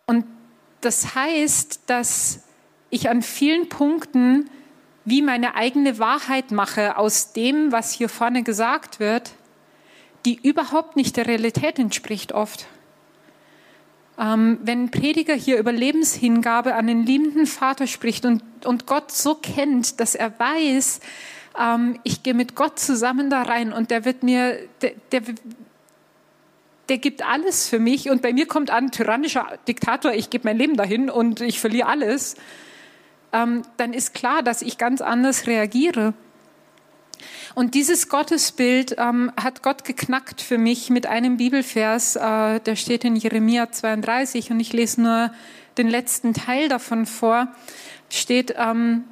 Und 0.07 0.25
das 0.81 1.15
heißt, 1.15 1.83
dass 1.87 2.45
ich 2.89 3.11
an 3.11 3.21
vielen 3.21 3.69
Punkten 3.69 4.49
wie 5.05 5.21
meine 5.21 5.55
eigene 5.55 5.99
Wahrheit 5.99 6.51
mache 6.51 6.97
aus 6.97 7.35
dem, 7.35 7.73
was 7.73 7.93
hier 7.93 8.09
vorne 8.09 8.43
gesagt 8.43 9.01
wird, 9.01 9.33
die 10.25 10.37
überhaupt 10.37 10.97
nicht 10.97 11.19
der 11.19 11.27
Realität 11.27 11.79
entspricht 11.79 12.33
oft. 12.33 12.67
Ähm, 14.19 14.59
wenn 14.63 14.85
ein 14.85 14.91
Prediger 14.91 15.35
hier 15.35 15.59
über 15.59 15.71
Lebenshingabe 15.71 16.75
an 16.75 16.89
den 16.89 17.07
liebenden 17.07 17.47
Vater 17.47 17.87
spricht 17.87 18.25
und, 18.25 18.43
und 18.65 18.87
Gott 18.87 19.13
so 19.13 19.37
kennt, 19.37 20.01
dass 20.01 20.17
er 20.17 20.39
weiß, 20.39 21.01
ähm, 21.59 21.99
ich 22.03 22.23
gehe 22.25 22.35
mit 22.35 22.57
Gott 22.57 22.79
zusammen 22.79 23.31
da 23.31 23.43
rein 23.43 23.73
und 23.73 23.91
der 23.91 24.05
wird 24.05 24.25
mir, 24.25 24.59
der, 24.83 24.93
der, 25.13 25.23
der 26.89 26.99
gibt 26.99 27.25
alles 27.25 27.69
für 27.69 27.79
mich 27.79 28.11
und 28.11 28.23
bei 28.23 28.33
mir 28.33 28.47
kommt 28.47 28.71
an, 28.71 28.91
tyrannischer 28.91 29.59
Diktator, 29.69 30.13
ich 30.13 30.31
gebe 30.31 30.49
mein 30.49 30.59
Leben 30.59 30.77
dahin 30.77 31.11
und 31.11 31.41
ich 31.41 31.61
verliere 31.61 31.87
alles, 31.87 32.35
ähm, 33.33 33.63
dann 33.77 33.93
ist 33.93 34.15
klar, 34.15 34.43
dass 34.43 34.63
ich 34.63 34.79
ganz 34.79 35.01
anders 35.01 35.47
reagiere. 35.47 36.15
Und 37.55 37.75
dieses 37.75 38.09
Gottesbild 38.09 38.97
ähm, 38.99 39.33
hat 39.37 39.63
Gott 39.63 39.85
geknackt 39.85 40.41
für 40.41 40.59
mich 40.59 40.91
mit 40.91 41.07
einem 41.07 41.37
Bibelvers, 41.37 42.17
äh, 42.17 42.61
der 42.61 42.77
steht 42.77 43.05
in 43.05 43.17
Jeremia 43.17 43.71
32 43.71 44.51
und 44.51 44.61
ich 44.61 44.73
lese 44.73 45.01
nur 45.01 45.33
den 45.77 45.89
letzten 45.89 46.35
Teil 46.35 46.69
davon 46.69 47.07
vor. 47.07 47.49
Steht, 48.11 48.55
ähm, 48.57 49.05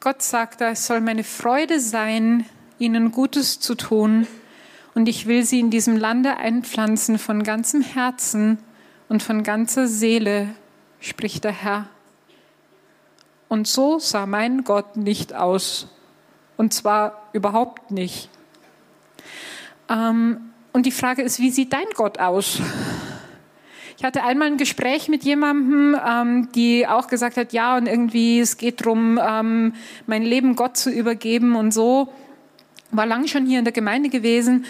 Gott 0.00 0.22
sagt, 0.22 0.60
es 0.60 0.86
soll 0.86 1.00
meine 1.00 1.24
Freude 1.24 1.80
sein, 1.80 2.44
ihnen 2.78 3.10
Gutes 3.10 3.60
zu 3.60 3.74
tun 3.74 4.26
und 4.94 5.08
ich 5.08 5.26
will 5.26 5.44
sie 5.44 5.60
in 5.60 5.70
diesem 5.70 5.96
Lande 5.96 6.36
einpflanzen 6.36 7.18
von 7.18 7.42
ganzem 7.42 7.82
Herzen 7.82 8.58
und 9.08 9.22
von 9.22 9.42
ganzer 9.42 9.86
Seele, 9.86 10.48
spricht 11.00 11.44
der 11.44 11.52
Herr. 11.52 11.88
Und 13.48 13.66
so 13.66 13.98
sah 13.98 14.26
mein 14.26 14.64
Gott 14.64 14.96
nicht 14.96 15.34
aus 15.34 15.88
und 16.58 16.74
zwar 16.74 17.30
überhaupt 17.32 17.90
nicht. 17.90 18.28
Ähm, 19.88 20.50
und 20.74 20.84
die 20.84 20.92
Frage 20.92 21.22
ist, 21.22 21.40
wie 21.40 21.50
sieht 21.50 21.72
dein 21.72 21.86
Gott 21.94 22.18
aus? 22.18 22.60
Ich 23.96 24.04
hatte 24.04 24.22
einmal 24.22 24.48
ein 24.48 24.58
Gespräch 24.58 25.08
mit 25.08 25.24
jemandem, 25.24 25.96
ähm, 26.06 26.52
die 26.52 26.86
auch 26.86 27.08
gesagt 27.08 27.36
hat, 27.36 27.52
ja, 27.52 27.76
und 27.76 27.86
irgendwie 27.86 28.38
es 28.38 28.56
geht 28.56 28.82
darum, 28.82 29.18
ähm, 29.20 29.72
mein 30.06 30.22
Leben 30.22 30.54
Gott 30.54 30.76
zu 30.76 30.90
übergeben 30.90 31.56
und 31.56 31.72
so. 31.72 32.12
War 32.90 33.06
lang 33.06 33.26
schon 33.26 33.46
hier 33.46 33.58
in 33.58 33.64
der 33.64 33.72
Gemeinde 33.72 34.08
gewesen. 34.08 34.66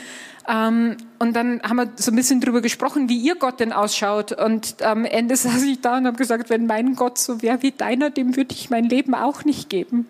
Ähm, 0.48 0.96
und 1.18 1.37
dann 1.37 1.61
haben 1.62 1.77
wir 1.77 1.92
so 1.96 2.11
ein 2.11 2.16
bisschen 2.16 2.40
drüber 2.40 2.62
gesprochen, 2.62 3.11
wie 3.11 3.18
ihr 3.18 3.35
Gott 3.35 3.61
denn 3.61 3.72
ausschaut. 3.72 4.33
Und 4.33 4.83
am 4.83 5.05
Ende 5.05 5.37
saß 5.37 5.62
ich 5.64 5.81
da 5.83 5.98
und 5.98 6.07
habe 6.07 6.16
gesagt, 6.16 6.48
wenn 6.48 6.66
mein 6.66 6.96
Gott 6.96 7.18
so 7.18 7.42
wäre 7.42 7.62
wie 7.62 7.72
deiner, 7.72 8.09
dem 8.09 8.35
würde 8.35 8.55
ich 8.55 8.70
mein 8.70 8.85
Leben 8.85 9.14
auch 9.14 9.44
nicht 9.44 9.68
geben. 9.68 10.07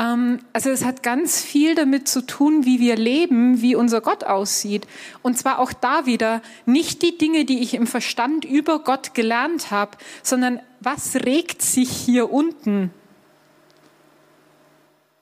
Ähm, 0.00 0.38
also 0.52 0.70
es 0.70 0.84
hat 0.84 1.02
ganz 1.02 1.42
viel 1.42 1.74
damit 1.74 2.08
zu 2.08 2.26
tun, 2.26 2.64
wie 2.64 2.80
wir 2.80 2.96
leben, 2.96 3.60
wie 3.60 3.76
unser 3.76 4.00
Gott 4.00 4.24
aussieht. 4.24 4.86
Und 5.22 5.36
zwar 5.36 5.58
auch 5.58 5.72
da 5.72 6.06
wieder 6.06 6.40
nicht 6.64 7.02
die 7.02 7.18
Dinge, 7.18 7.44
die 7.44 7.60
ich 7.60 7.74
im 7.74 7.86
Verstand 7.86 8.44
über 8.44 8.78
Gott 8.80 9.14
gelernt 9.14 9.70
habe, 9.70 9.98
sondern 10.22 10.60
was 10.80 11.16
regt 11.16 11.60
sich 11.60 11.90
hier 11.90 12.32
unten? 12.32 12.90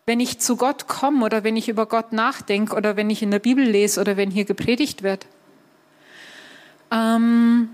Wenn 0.07 0.21
ich 0.21 0.39
zu 0.39 0.57
Gott 0.57 0.87
komme 0.87 1.25
oder 1.25 1.45
wenn 1.45 1.57
ich 1.57 1.69
über 1.69 1.87
Gott 1.87 2.13
nachdenke 2.13 2.77
oder 2.77 2.97
wenn 2.97 3.11
ich 3.11 3.23
in 3.23 3.31
der 3.31 3.41
Bibel 3.41 3.65
lese 3.65 4.01
oder 4.01 4.17
wenn 4.17 4.31
hier 4.31 4.45
gepredigt 4.45 5.03
wird. 5.03 5.27
Ähm, 6.91 7.69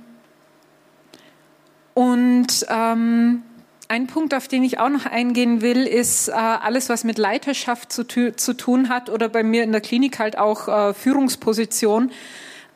und 1.92 2.66
ähm, 2.68 3.42
ein 3.88 4.06
Punkt, 4.06 4.34
auf 4.34 4.48
den 4.48 4.64
ich 4.64 4.78
auch 4.78 4.88
noch 4.88 5.06
eingehen 5.06 5.60
will, 5.60 5.86
ist 5.86 6.28
äh, 6.28 6.32
alles, 6.32 6.88
was 6.88 7.04
mit 7.04 7.18
Leiterschaft 7.18 7.92
zu, 7.92 8.04
zu, 8.04 8.54
tun 8.54 8.88
hat 8.88 9.10
oder 9.10 9.28
bei 9.28 9.42
mir 9.42 9.62
in 9.62 9.72
der 9.72 9.80
Klinik 9.80 10.18
halt 10.18 10.38
auch 10.38 10.68
äh, 10.68 10.94
Führungsposition. 10.94 12.10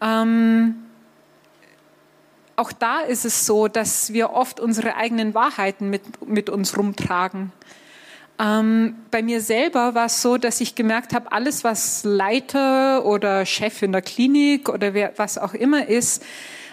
Ähm, 0.00 0.76
auch 2.56 2.72
da 2.72 3.00
ist 3.00 3.24
es 3.24 3.46
so, 3.46 3.68
dass 3.68 4.12
wir 4.12 4.30
oft 4.30 4.60
unsere 4.60 4.96
eigenen 4.96 5.32
Wahrheiten 5.34 5.90
mit, 5.90 6.02
mit 6.26 6.50
uns 6.50 6.76
rumtragen. 6.76 7.52
Ähm, 8.40 8.96
bei 9.10 9.22
mir 9.22 9.40
selber 9.40 9.94
war 9.94 10.06
es 10.06 10.22
so, 10.22 10.38
dass 10.38 10.60
ich 10.60 10.74
gemerkt 10.74 11.12
habe, 11.12 11.32
alles, 11.32 11.64
was 11.64 12.04
Leiter 12.04 13.04
oder 13.04 13.46
Chef 13.46 13.82
in 13.82 13.92
der 13.92 14.02
Klinik 14.02 14.68
oder 14.68 14.94
wer, 14.94 15.12
was 15.16 15.38
auch 15.38 15.54
immer 15.54 15.86
ist, 15.86 16.24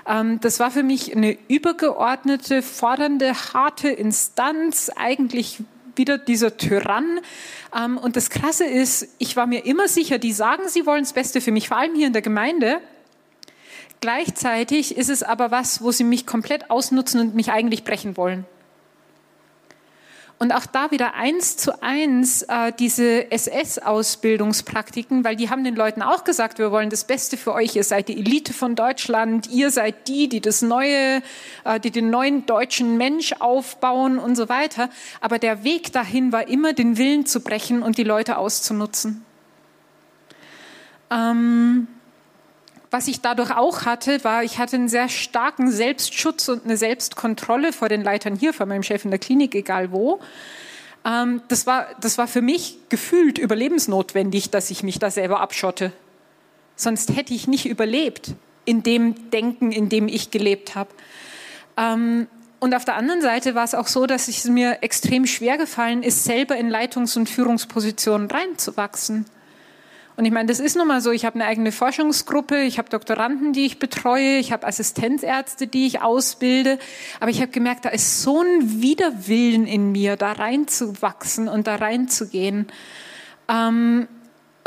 das 0.05 0.59
war 0.59 0.69
für 0.69 0.83
mich 0.83 1.15
eine 1.15 1.35
übergeordnete, 1.47 2.61
fordernde, 2.61 3.33
harte 3.53 3.89
Instanz, 3.89 4.91
eigentlich 4.95 5.63
wieder 5.95 6.17
dieser 6.17 6.57
Tyrann. 6.57 7.19
Ähm, 7.75 7.97
und 7.97 8.15
das 8.15 8.29
Krasse 8.29 8.65
ist, 8.65 9.07
ich 9.17 9.35
war 9.35 9.47
mir 9.47 9.65
immer 9.65 9.87
sicher, 9.87 10.19
die 10.19 10.31
sagen, 10.31 10.63
sie 10.67 10.85
wollen 10.85 11.03
das 11.03 11.13
Beste 11.13 11.41
für 11.41 11.51
mich, 11.51 11.69
vor 11.69 11.77
allem 11.77 11.95
hier 11.95 12.07
in 12.07 12.13
der 12.13 12.21
Gemeinde. 12.21 12.79
Gleichzeitig 14.01 14.97
ist 14.97 15.09
es 15.09 15.23
aber 15.23 15.51
was, 15.51 15.81
wo 15.81 15.91
sie 15.91 16.03
mich 16.03 16.27
komplett 16.27 16.69
ausnutzen 16.69 17.19
und 17.21 17.35
mich 17.35 17.51
eigentlich 17.51 17.83
brechen 17.83 18.17
wollen. 18.17 18.45
Und 20.37 20.51
auch 20.51 20.65
da 20.65 20.91
wieder 20.91 21.13
eins 21.13 21.55
zu 21.55 21.81
eins 21.81 22.41
äh, 22.43 22.73
diese 22.77 23.31
SS-Ausbildungspraktiken, 23.31 25.23
weil 25.23 25.37
die 25.37 25.49
haben 25.49 25.63
den 25.63 25.77
Leuten 25.77 26.01
auch 26.01 26.25
gesagt, 26.25 26.59
wir 26.59 26.71
wollen 26.71 26.89
das 26.89 27.05
Beste 27.05 27.37
für 27.37 27.53
euch, 27.53 27.73
ihr 27.77 27.85
seid 27.85 28.09
die 28.09 28.17
Elite 28.17 28.53
von 28.53 28.75
Deutschland, 28.75 29.49
ihr 29.49 29.71
seid 29.71 30.09
die, 30.09 30.27
die 30.27 30.41
das 30.41 30.61
neue, 30.61 31.21
äh, 31.63 31.79
die 31.79 31.89
den 31.89 32.09
neuen 32.09 32.45
deutschen 32.45 32.97
Mensch 32.97 33.31
aufbauen 33.39 34.19
und 34.19 34.35
so 34.35 34.49
weiter. 34.49 34.89
Aber 35.21 35.39
der 35.39 35.63
Weg 35.63 35.93
dahin 35.93 36.33
war 36.33 36.49
immer, 36.49 36.73
den 36.73 36.97
Willen 36.97 37.25
zu 37.25 37.39
brechen 37.39 37.81
und 37.81 37.97
die 37.97 38.03
Leute 38.03 38.37
auszunutzen. 38.37 39.23
Ähm, 41.11 41.87
was 42.95 43.09
ich 43.09 43.19
dadurch 43.19 43.51
auch 43.51 43.83
hatte, 43.83 44.23
war, 44.23 44.45
ich 44.45 44.57
hatte 44.57 44.77
einen 44.77 44.87
sehr 44.87 45.09
starken 45.09 45.69
Selbstschutz 45.69 46.47
und 46.47 46.63
eine 46.63 46.77
Selbstkontrolle 46.77 47.73
vor 47.73 47.89
den 47.89 48.01
Leitern 48.01 48.37
hier, 48.37 48.53
vor 48.53 48.67
meinem 48.67 48.83
Chef 48.83 49.03
in 49.03 49.11
der 49.11 49.19
Klinik, 49.19 49.53
egal 49.53 49.91
wo. 49.91 50.21
Ähm, 51.03 51.41
das, 51.49 51.67
war, 51.67 51.87
das 51.99 52.17
war 52.17 52.25
für 52.25 52.41
mich 52.41 52.77
gefühlt 52.87 53.37
überlebensnotwendig, 53.37 54.49
dass 54.49 54.71
ich 54.71 54.81
mich 54.81 54.97
da 54.97 55.11
selber 55.11 55.41
abschotte. 55.41 55.91
Sonst 56.77 57.17
hätte 57.17 57.33
ich 57.33 57.49
nicht 57.49 57.65
überlebt 57.65 58.31
in 58.63 58.81
dem 58.81 59.29
Denken, 59.29 59.73
in 59.73 59.89
dem 59.89 60.07
ich 60.07 60.31
gelebt 60.31 60.75
habe. 60.75 60.91
Ähm, 61.75 62.27
und 62.61 62.73
auf 62.73 62.85
der 62.85 62.95
anderen 62.95 63.21
Seite 63.21 63.55
war 63.55 63.65
es 63.65 63.75
auch 63.75 63.87
so, 63.87 64.05
dass 64.05 64.29
es 64.29 64.45
mir 64.45 64.77
extrem 64.83 65.27
schwer 65.27 65.57
gefallen 65.57 66.01
ist, 66.01 66.23
selber 66.23 66.55
in 66.55 66.69
Leitungs- 66.69 67.17
und 67.17 67.27
Führungspositionen 67.27 68.31
reinzuwachsen. 68.31 69.25
Und 70.17 70.25
ich 70.25 70.31
meine, 70.31 70.47
das 70.47 70.59
ist 70.59 70.77
nun 70.77 70.87
mal 70.87 71.01
so. 71.01 71.11
Ich 71.11 71.25
habe 71.25 71.35
eine 71.35 71.45
eigene 71.45 71.71
Forschungsgruppe, 71.71 72.61
ich 72.61 72.77
habe 72.77 72.89
Doktoranden, 72.89 73.51
die 73.51 73.65
ich 73.65 73.79
betreue, 73.79 74.37
ich 74.37 74.53
habe 74.53 74.65
Assistenzärzte, 74.65 75.67
die 75.67 75.87
ich 75.87 76.01
ausbilde. 76.01 76.79
Aber 77.19 77.31
ich 77.31 77.41
habe 77.41 77.51
gemerkt, 77.51 77.85
da 77.85 77.89
ist 77.89 78.21
so 78.21 78.41
ein 78.41 78.81
Widerwillen 78.81 79.67
in 79.67 79.91
mir, 79.91 80.15
da 80.15 80.31
reinzuwachsen 80.31 81.49
und 81.49 81.67
da 81.67 81.75
reinzugehen. 81.75 82.67
Ähm, 83.49 84.07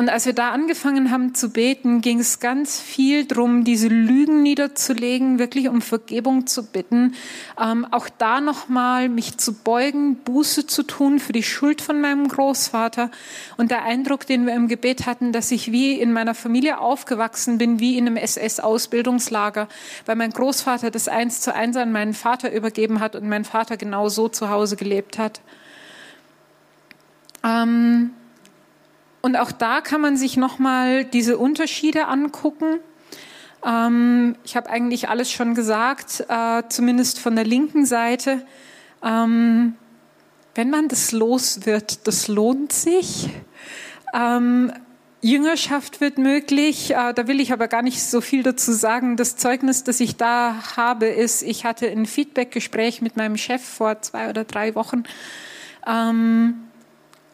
und 0.00 0.08
als 0.11 0.26
wir 0.26 0.32
da 0.32 0.52
angefangen 0.52 1.11
haben 1.11 1.34
zu 1.34 1.50
beten, 1.50 2.02
ging 2.02 2.20
es 2.20 2.38
ganz 2.38 2.80
viel 2.80 3.26
drum, 3.26 3.64
diese 3.64 3.88
Lügen 3.88 4.44
niederzulegen, 4.44 5.40
wirklich 5.40 5.68
um 5.68 5.82
Vergebung 5.82 6.46
zu 6.46 6.66
bitten. 6.66 7.16
Ähm, 7.61 7.84
auch 7.90 8.08
da 8.08 8.40
nochmal 8.40 9.08
mich 9.08 9.38
zu 9.38 9.54
beugen, 9.54 10.14
Buße 10.14 10.68
zu 10.68 10.84
tun 10.84 11.18
für 11.18 11.32
die 11.32 11.42
Schuld 11.42 11.82
von 11.82 12.00
meinem 12.00 12.28
Großvater. 12.28 13.11
Und 13.56 13.72
der 13.72 13.82
Eindruck, 13.82 14.24
den 14.24 14.46
wir 14.46 14.54
im 14.54 14.68
Gebet 14.68 15.04
hatten, 15.04 15.32
dass 15.32 15.50
ich 15.50 15.72
wie 15.72 16.00
in 16.00 16.12
meiner 16.12 16.37
Familie 16.37 16.78
aufgewachsen 16.78 17.58
bin, 17.58 17.80
wie 17.80 17.98
in 17.98 18.06
einem 18.06 18.18
SS-Ausbildungslager, 18.18 19.66
weil 20.06 20.14
mein 20.14 20.30
Großvater 20.30 20.92
das 20.92 21.08
eins 21.08 21.40
zu 21.40 21.52
eins 21.52 21.76
an 21.76 21.90
meinen 21.90 22.14
Vater 22.14 22.52
übergeben 22.52 23.00
hat 23.00 23.16
und 23.16 23.28
mein 23.28 23.44
Vater 23.44 23.76
genau 23.76 24.08
so 24.08 24.28
zu 24.28 24.48
Hause 24.48 24.76
gelebt 24.76 25.18
hat. 25.18 25.40
Ähm, 27.42 28.11
und 29.20 29.37
auch 29.37 29.52
da 29.52 29.81
kann 29.81 30.00
man 30.00 30.16
sich 30.16 30.37
nochmal 30.37 31.04
diese 31.04 31.38
Unterschiede 31.38 32.07
angucken. 32.07 32.81
Ähm, 33.64 34.37
ich 34.44 34.57
habe 34.57 34.70
eigentlich 34.70 35.09
alles 35.09 35.31
schon 35.31 35.54
gesagt, 35.54 36.24
äh, 36.28 36.62
zumindest 36.68 37.18
von 37.18 37.35
der 37.35 37.44
linken 37.44 37.85
Seite. 37.85 38.46
Ähm, 39.02 39.74
wenn 40.54 40.70
man 40.70 40.88
das 40.88 41.12
los 41.12 41.66
wird, 41.66 42.07
das 42.07 42.28
lohnt 42.28 42.72
sich. 42.72 43.31
Ähm, 44.14 44.72
Jüngerschaft 45.20 46.00
wird 46.00 46.18
möglich. 46.18 46.92
Äh, 46.92 47.12
da 47.12 47.26
will 47.26 47.40
ich 47.40 47.52
aber 47.52 47.66
gar 47.66 47.83
nicht 47.83 48.02
so 48.02 48.20
viel 48.20 48.44
dazu 48.44 48.72
sagen. 48.72 49.16
Das 49.16 49.37
Zeugnis, 49.37 49.83
das 49.83 49.98
ich 50.00 50.16
da 50.16 50.76
habe, 50.76 51.07
ist, 51.07 51.42
ich 51.42 51.64
hatte 51.64 51.88
ein 51.88 52.07
Feedbackgespräch 52.07 53.02
mit 53.02 53.16
meinem 53.16 53.37
Chef 53.37 53.62
vor 53.62 54.00
zwei 54.00 54.31
oder 54.31 54.44
drei 54.44 54.76
Wochen. 54.76 55.02
Ähm, 55.87 56.67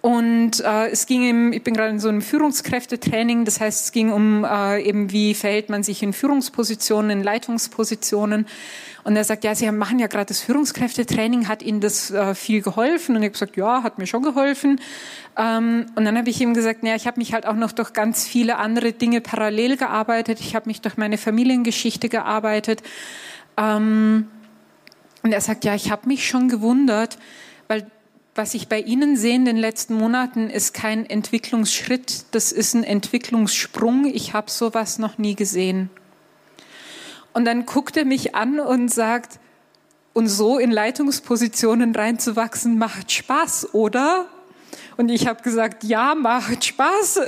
und 0.05 0.61
äh, 0.61 0.89
es 0.91 1.07
ging 1.07 1.27
im, 1.27 1.53
ich 1.55 1.63
bin 1.63 1.73
gerade 1.73 1.89
in 1.89 1.99
so 1.99 2.11
einem 2.11 2.21
Führungskräftetraining, 2.21 3.47
das 3.47 3.59
heißt, 3.59 3.87
es 3.87 3.91
ging 3.91 4.13
um 4.13 4.45
äh, 4.45 4.83
eben, 4.83 5.13
wie 5.13 5.33
verhält 5.33 5.71
man 5.71 5.83
sich 5.83 6.03
in 6.03 6.13
Führungspositionen, 6.13 7.11
in 7.11 7.23
Leitungspositionen. 7.23 8.47
Und 9.05 9.17
er 9.17 9.25
sagt, 9.25 9.45
ja, 9.45 9.55
Sie 9.55 9.73
machen 9.73 9.99
ja 9.99 10.07
gerade 10.07 10.27
das 10.27 10.43
Führungskräftetraining, 10.43 11.49
hat 11.49 11.63
Ihnen 11.63 11.81
das 11.81 12.11
äh, 12.11 12.35
viel 12.35 12.61
geholfen? 12.61 13.17
Und 13.17 13.23
ich 13.23 13.29
habe 13.29 13.33
gesagt, 13.33 13.57
ja, 13.57 13.83
hat 13.83 13.97
mir 13.97 14.07
schon 14.07 14.23
geholfen. 14.23 14.79
Ähm, 15.39 15.87
und 15.95 16.05
dann 16.05 16.19
habe 16.19 16.29
ich 16.29 16.39
ihm 16.39 16.53
gesagt, 16.53 16.83
naja, 16.83 16.97
ich 16.97 17.07
habe 17.07 17.19
mich 17.19 17.33
halt 17.33 17.47
auch 17.47 17.57
noch 17.57 17.73
durch 17.73 17.95
ganz 17.95 18.27
viele 18.27 18.59
andere 18.59 18.93
Dinge 18.93 19.23
parallel 19.23 19.79
gearbeitet. 19.79 20.39
Ich 20.39 20.55
habe 20.55 20.69
mich 20.69 20.83
durch 20.83 20.99
meine 20.99 21.17
Familiengeschichte 21.17 22.11
gearbeitet. 22.11 22.83
Ähm, 23.57 24.29
und 25.23 25.33
er 25.33 25.41
sagt, 25.41 25.65
ja, 25.65 25.75
ich 25.75 25.91
habe 25.91 26.07
mich 26.09 26.29
schon 26.29 26.51
gewundert, 26.51 27.17
weil 27.69 27.87
was 28.35 28.55
ich 28.55 28.69
bei 28.69 28.81
Ihnen 28.81 29.17
sehe 29.17 29.37
in 29.37 29.45
den 29.45 29.57
letzten 29.57 29.95
Monaten, 29.95 30.51
ist 30.51 30.75
kein 30.75 31.07
Entwicklungsschritt, 31.09 32.27
das 32.33 32.51
ist 32.51 32.75
ein 32.75 32.83
Entwicklungssprung. 32.83 34.07
Ich 34.07 34.33
habe 34.33 34.51
sowas 34.51 34.99
noch 34.99 35.19
nie 35.19 35.37
gesehen. 35.37 35.89
Und 37.33 37.45
dann 37.45 37.67
guckt 37.67 37.97
er 37.97 38.05
mich 38.05 38.35
an 38.35 38.59
und 38.61 38.93
sagt, 38.93 39.39
und 40.13 40.29
so 40.29 40.59
in 40.59 40.71
Leitungspositionen 40.71 41.95
reinzuwachsen, 41.95 42.79
macht 42.79 43.11
Spaß, 43.11 43.75
oder? 43.75 44.27
Und 44.97 45.09
ich 45.09 45.27
habe 45.27 45.43
gesagt, 45.43 45.85
ja, 45.85 46.15
macht 46.15 46.65
Spaß. 46.65 47.21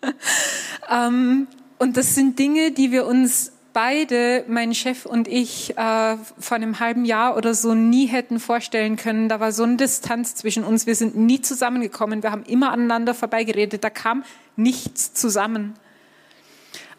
ähm, 0.90 1.46
und 1.78 1.96
das 1.96 2.14
sind 2.14 2.38
Dinge, 2.38 2.72
die 2.72 2.90
wir 2.90 3.06
uns 3.06 3.52
beide, 3.78 4.44
mein 4.48 4.74
Chef 4.74 5.06
und 5.06 5.28
ich, 5.28 5.78
äh, 5.78 6.16
vor 6.36 6.56
einem 6.56 6.80
halben 6.80 7.04
Jahr 7.04 7.36
oder 7.36 7.54
so 7.54 7.76
nie 7.76 8.06
hätten 8.06 8.40
vorstellen 8.40 8.96
können. 8.96 9.28
Da 9.28 9.38
war 9.38 9.52
so 9.52 9.62
eine 9.62 9.76
Distanz 9.76 10.34
zwischen 10.34 10.64
uns. 10.64 10.86
Wir 10.86 10.96
sind 10.96 11.16
nie 11.16 11.42
zusammengekommen. 11.42 12.24
Wir 12.24 12.32
haben 12.32 12.42
immer 12.42 12.72
aneinander 12.72 13.14
vorbeigeredet. 13.14 13.84
Da 13.84 13.88
kam 13.88 14.24
nichts 14.56 15.14
zusammen. 15.14 15.74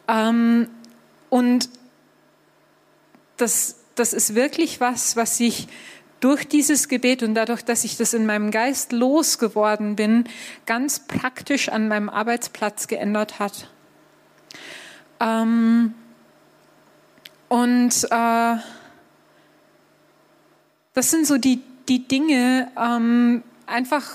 Ähm, 0.08 0.70
und 1.28 1.70
das, 3.36 3.76
das 3.96 4.14
ist 4.14 4.34
wirklich 4.34 4.80
was, 4.80 5.18
was 5.18 5.36
sich 5.36 5.68
durch 6.22 6.48
dieses 6.48 6.88
Gebet 6.88 7.24
und 7.24 7.36
dadurch, 7.36 7.62
dass 7.62 7.84
ich 7.84 7.98
das 7.98 8.14
in 8.14 8.26
meinem 8.26 8.52
Geist 8.52 8.94
losgeworden 8.94 9.98
bin, 9.98 10.24
ganz 10.66 11.06
praktisch 11.08 11.68
an 11.68 11.90
meinem 11.90 12.08
Arbeitsplatz 12.08 12.88
geändert 12.88 13.40
hat. 13.40 13.70
Ähm, 15.20 15.94
und 17.50 17.92
äh, 18.10 18.56
das 20.94 21.12
sind 21.12 21.26
so 21.26 21.38
die, 21.38 21.62
die 21.88 22.08
Dinge, 22.08 22.72
ähm, 22.78 23.44
einfach, 23.66 24.06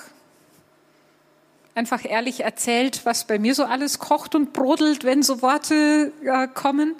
einfach 1.75 2.05
ehrlich 2.05 2.45
erzählt, 2.45 3.01
was 3.05 3.27
bei 3.27 3.39
mir 3.39 3.55
so 3.55 3.65
alles 3.65 3.99
kocht 3.99 4.35
und 4.35 4.53
brodelt, 4.53 5.05
wenn 5.05 5.23
so 5.23 5.43
Worte 5.43 6.13
äh, 6.25 6.49
kommen. 6.49 6.95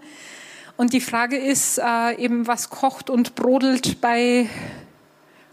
Und 0.77 0.93
die 0.93 1.01
Frage 1.01 1.37
ist 1.37 1.79
äh, 1.79 2.17
eben, 2.17 2.49
was 2.49 2.69
kocht 2.69 3.11
und 3.11 3.37
brodelt 3.37 4.01
bei 4.01 4.49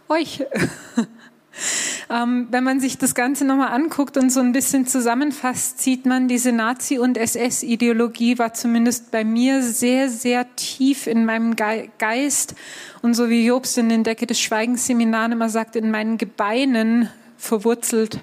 euch? 0.10 0.44
Ähm, 2.12 2.48
wenn 2.52 2.66
man 2.66 2.82
sich 2.82 2.98
das 2.98 3.16
Ganze 3.16 3.46
nochmal 3.46 3.70
anguckt 3.70 4.18
und 4.18 4.32
so 4.32 4.42
ein 4.42 4.52
bisschen 4.52 4.86
zusammenfasst, 4.86 5.82
sieht 5.82 6.06
man, 6.06 6.28
diese 6.28 6.52
Nazi- 6.52 7.00
und 7.00 7.18
SS-Ideologie 7.18 8.38
war 8.38 8.54
zumindest 8.54 9.12
bei 9.12 9.24
mir 9.24 9.62
sehr, 9.62 10.10
sehr 10.10 10.54
tief 10.58 11.08
in 11.08 11.24
meinem 11.24 11.56
Geist. 11.56 12.56
Und 13.02 13.14
so 13.14 13.30
wie 13.30 13.46
Jobst 13.46 13.78
in 13.78 13.88
den 13.88 14.04
Decke 14.04 14.28
des 14.28 14.42
Schweigens 14.42 14.88
Seminar 14.88 15.32
immer 15.32 15.48
sagt, 15.48 15.78
in 15.78 15.90
meinen 15.90 16.18
Gebeinen 16.18 17.10
verwurzelt 17.38 18.20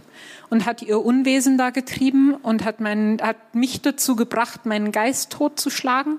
und 0.50 0.66
hat 0.66 0.82
ihr 0.82 1.02
Unwesen 1.02 1.56
da 1.56 1.70
getrieben 1.70 2.34
und 2.34 2.66
hat, 2.66 2.80
mein, 2.80 3.16
hat 3.22 3.54
mich 3.54 3.80
dazu 3.80 4.16
gebracht, 4.16 4.66
meinen 4.66 4.92
Geist 4.92 5.32
totzuschlagen 5.32 6.18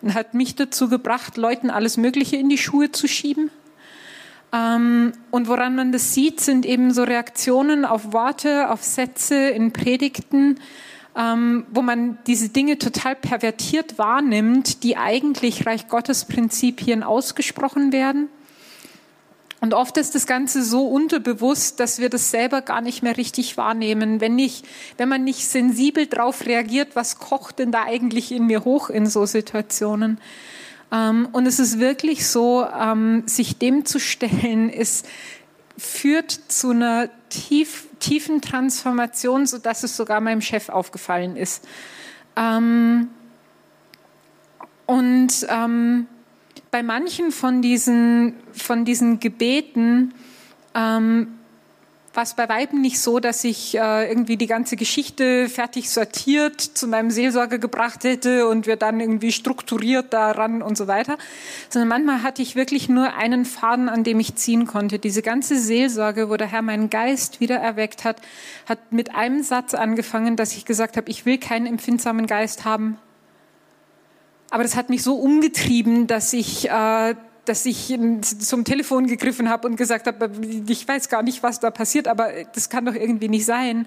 und 0.00 0.14
hat 0.14 0.32
mich 0.32 0.54
dazu 0.54 0.88
gebracht, 0.88 1.36
Leuten 1.36 1.68
alles 1.68 1.98
Mögliche 1.98 2.36
in 2.36 2.48
die 2.48 2.56
Schuhe 2.56 2.90
zu 2.92 3.08
schieben 3.08 3.50
ähm, 4.52 5.12
und 5.30 5.48
woran 5.48 5.76
man 5.76 5.92
das 5.92 6.14
sieht, 6.14 6.40
sind 6.40 6.64
eben 6.64 6.92
so 6.92 7.02
Reaktionen 7.02 7.84
auf 7.84 8.12
Worte, 8.12 8.70
auf 8.70 8.82
Sätze 8.82 9.34
in 9.34 9.72
Predigten, 9.72 10.58
ähm, 11.16 11.66
wo 11.70 11.82
man 11.82 12.18
diese 12.26 12.48
Dinge 12.48 12.78
total 12.78 13.16
pervertiert 13.16 13.98
wahrnimmt, 13.98 14.82
die 14.84 14.96
eigentlich 14.96 15.66
Reich 15.66 15.88
Gottes 15.88 16.24
Prinzipien 16.24 17.02
ausgesprochen 17.02 17.92
werden. 17.92 18.28
Und 19.60 19.74
oft 19.74 19.96
ist 19.96 20.14
das 20.14 20.26
Ganze 20.26 20.62
so 20.62 20.86
unterbewusst, 20.86 21.80
dass 21.80 21.98
wir 21.98 22.08
das 22.08 22.30
selber 22.30 22.62
gar 22.62 22.80
nicht 22.80 23.02
mehr 23.02 23.16
richtig 23.16 23.56
wahrnehmen. 23.56 24.20
Wenn, 24.20 24.36
nicht, 24.36 24.64
wenn 24.98 25.08
man 25.08 25.24
nicht 25.24 25.48
sensibel 25.48 26.06
darauf 26.06 26.46
reagiert, 26.46 26.94
was 26.94 27.18
kocht 27.18 27.58
denn 27.58 27.72
da 27.72 27.82
eigentlich 27.82 28.30
in 28.30 28.46
mir 28.46 28.64
hoch 28.64 28.88
in 28.88 29.06
so 29.06 29.26
Situationen. 29.26 30.20
Ähm, 30.90 31.28
und 31.32 31.46
es 31.46 31.58
ist 31.58 31.78
wirklich 31.78 32.26
so, 32.26 32.66
ähm, 32.66 33.24
sich 33.26 33.58
dem 33.58 33.84
zu 33.84 33.98
stellen, 33.98 34.70
ist, 34.70 35.06
führt 35.76 36.30
zu 36.30 36.70
einer 36.70 37.08
tief, 37.28 37.86
tiefen 38.00 38.40
Transformation, 38.40 39.46
sodass 39.46 39.82
es 39.82 39.96
sogar 39.96 40.20
meinem 40.20 40.40
Chef 40.40 40.68
aufgefallen 40.68 41.36
ist. 41.36 41.66
Ähm, 42.36 43.08
und 44.86 45.46
bei 46.70 46.82
manchen 46.82 47.30
von 47.30 47.60
diesen, 47.60 48.34
von 48.52 48.86
diesen 48.86 49.20
Gebeten 49.20 50.14
ähm, 50.74 51.37
war 52.18 52.24
es 52.24 52.34
bei 52.34 52.48
Weiben 52.48 52.80
nicht 52.80 52.98
so, 52.98 53.20
dass 53.20 53.44
ich 53.44 53.76
äh, 53.76 54.08
irgendwie 54.08 54.36
die 54.36 54.48
ganze 54.48 54.74
Geschichte 54.74 55.48
fertig 55.48 55.88
sortiert 55.88 56.60
zu 56.60 56.88
meinem 56.88 57.12
Seelsorger 57.12 57.58
gebracht 57.58 58.02
hätte 58.02 58.48
und 58.48 58.66
wir 58.66 58.74
dann 58.74 58.98
irgendwie 58.98 59.30
strukturiert 59.30 60.12
daran 60.12 60.60
und 60.60 60.76
so 60.76 60.88
weiter, 60.88 61.16
sondern 61.68 61.86
manchmal 61.90 62.24
hatte 62.24 62.42
ich 62.42 62.56
wirklich 62.56 62.88
nur 62.88 63.14
einen 63.14 63.44
Faden, 63.44 63.88
an 63.88 64.02
dem 64.02 64.18
ich 64.18 64.34
ziehen 64.34 64.66
konnte. 64.66 64.98
Diese 64.98 65.22
ganze 65.22 65.60
Seelsorge, 65.60 66.28
wo 66.28 66.36
der 66.36 66.48
Herr 66.48 66.62
meinen 66.62 66.90
Geist 66.90 67.38
wieder 67.38 67.58
erweckt 67.58 68.02
hat, 68.02 68.20
hat 68.68 68.90
mit 68.90 69.14
einem 69.14 69.44
Satz 69.44 69.74
angefangen, 69.74 70.34
dass 70.34 70.56
ich 70.56 70.64
gesagt 70.64 70.96
habe, 70.96 71.08
ich 71.08 71.24
will 71.24 71.38
keinen 71.38 71.66
empfindsamen 71.66 72.26
Geist 72.26 72.64
haben. 72.64 72.98
Aber 74.50 74.64
das 74.64 74.74
hat 74.74 74.90
mich 74.90 75.04
so 75.04 75.14
umgetrieben, 75.14 76.08
dass 76.08 76.32
ich 76.32 76.68
äh, 76.68 77.14
dass 77.48 77.64
ich 77.64 77.98
zum 78.40 78.64
Telefon 78.64 79.06
gegriffen 79.06 79.48
habe 79.48 79.66
und 79.68 79.76
gesagt 79.76 80.06
habe, 80.06 80.30
ich 80.66 80.86
weiß 80.86 81.08
gar 81.08 81.22
nicht, 81.22 81.42
was 81.42 81.60
da 81.60 81.70
passiert, 81.70 82.08
aber 82.08 82.28
das 82.54 82.68
kann 82.68 82.84
doch 82.84 82.94
irgendwie 82.94 83.28
nicht 83.28 83.44
sein. 83.44 83.86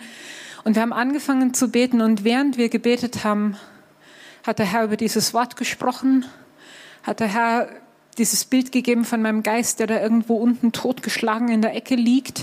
Und 0.64 0.76
wir 0.76 0.82
haben 0.82 0.94
angefangen 0.94 1.54
zu 1.54 1.70
beten 1.70 2.02
und 2.02 2.24
während 2.24 2.58
wir 2.58 2.70
gebetet 2.70 3.24
haben, 3.24 3.58
hat 4.46 4.60
der 4.60 4.66
Herr 4.66 4.86
über 4.86 4.98
dieses 4.98 5.34
Wort 5.34 5.56
gesprochen, 5.56 6.26
hat 7.04 7.20
der 7.20 7.28
Herr 7.28 7.70
dieses 8.18 8.46
Bild 8.46 8.72
gegeben 8.72 9.06
von 9.06 9.22
meinem 9.22 9.44
Geist, 9.44 9.80
der 9.80 9.88
da 9.88 10.00
irgendwo 10.00 10.36
unten 10.36 10.72
totgeschlagen 10.72 11.50
in 11.50 11.62
der 11.62 11.76
Ecke 11.76 11.96
liegt 11.96 12.42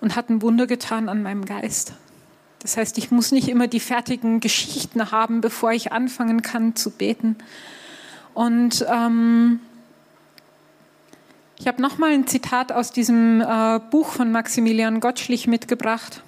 und 0.00 0.16
hat 0.16 0.30
ein 0.30 0.42
Wunder 0.42 0.66
getan 0.66 1.08
an 1.08 1.22
meinem 1.22 1.44
Geist. 1.44 1.94
Das 2.60 2.76
heißt, 2.76 2.98
ich 2.98 3.10
muss 3.10 3.32
nicht 3.32 3.48
immer 3.48 3.68
die 3.68 3.80
fertigen 3.80 4.40
Geschichten 4.40 5.10
haben, 5.10 5.40
bevor 5.40 5.72
ich 5.72 5.92
anfangen 5.92 6.42
kann 6.42 6.76
zu 6.76 6.90
beten. 6.90 7.36
Und 8.34 8.84
ähm, 8.90 9.60
ich 11.60 11.66
habe 11.66 11.82
nochmal 11.82 12.12
ein 12.12 12.26
Zitat 12.26 12.72
aus 12.72 12.90
diesem 12.90 13.42
äh, 13.42 13.80
Buch 13.90 14.12
von 14.12 14.32
Maximilian 14.32 14.98
Gottschlich 14.98 15.46
mitgebracht. 15.46 16.22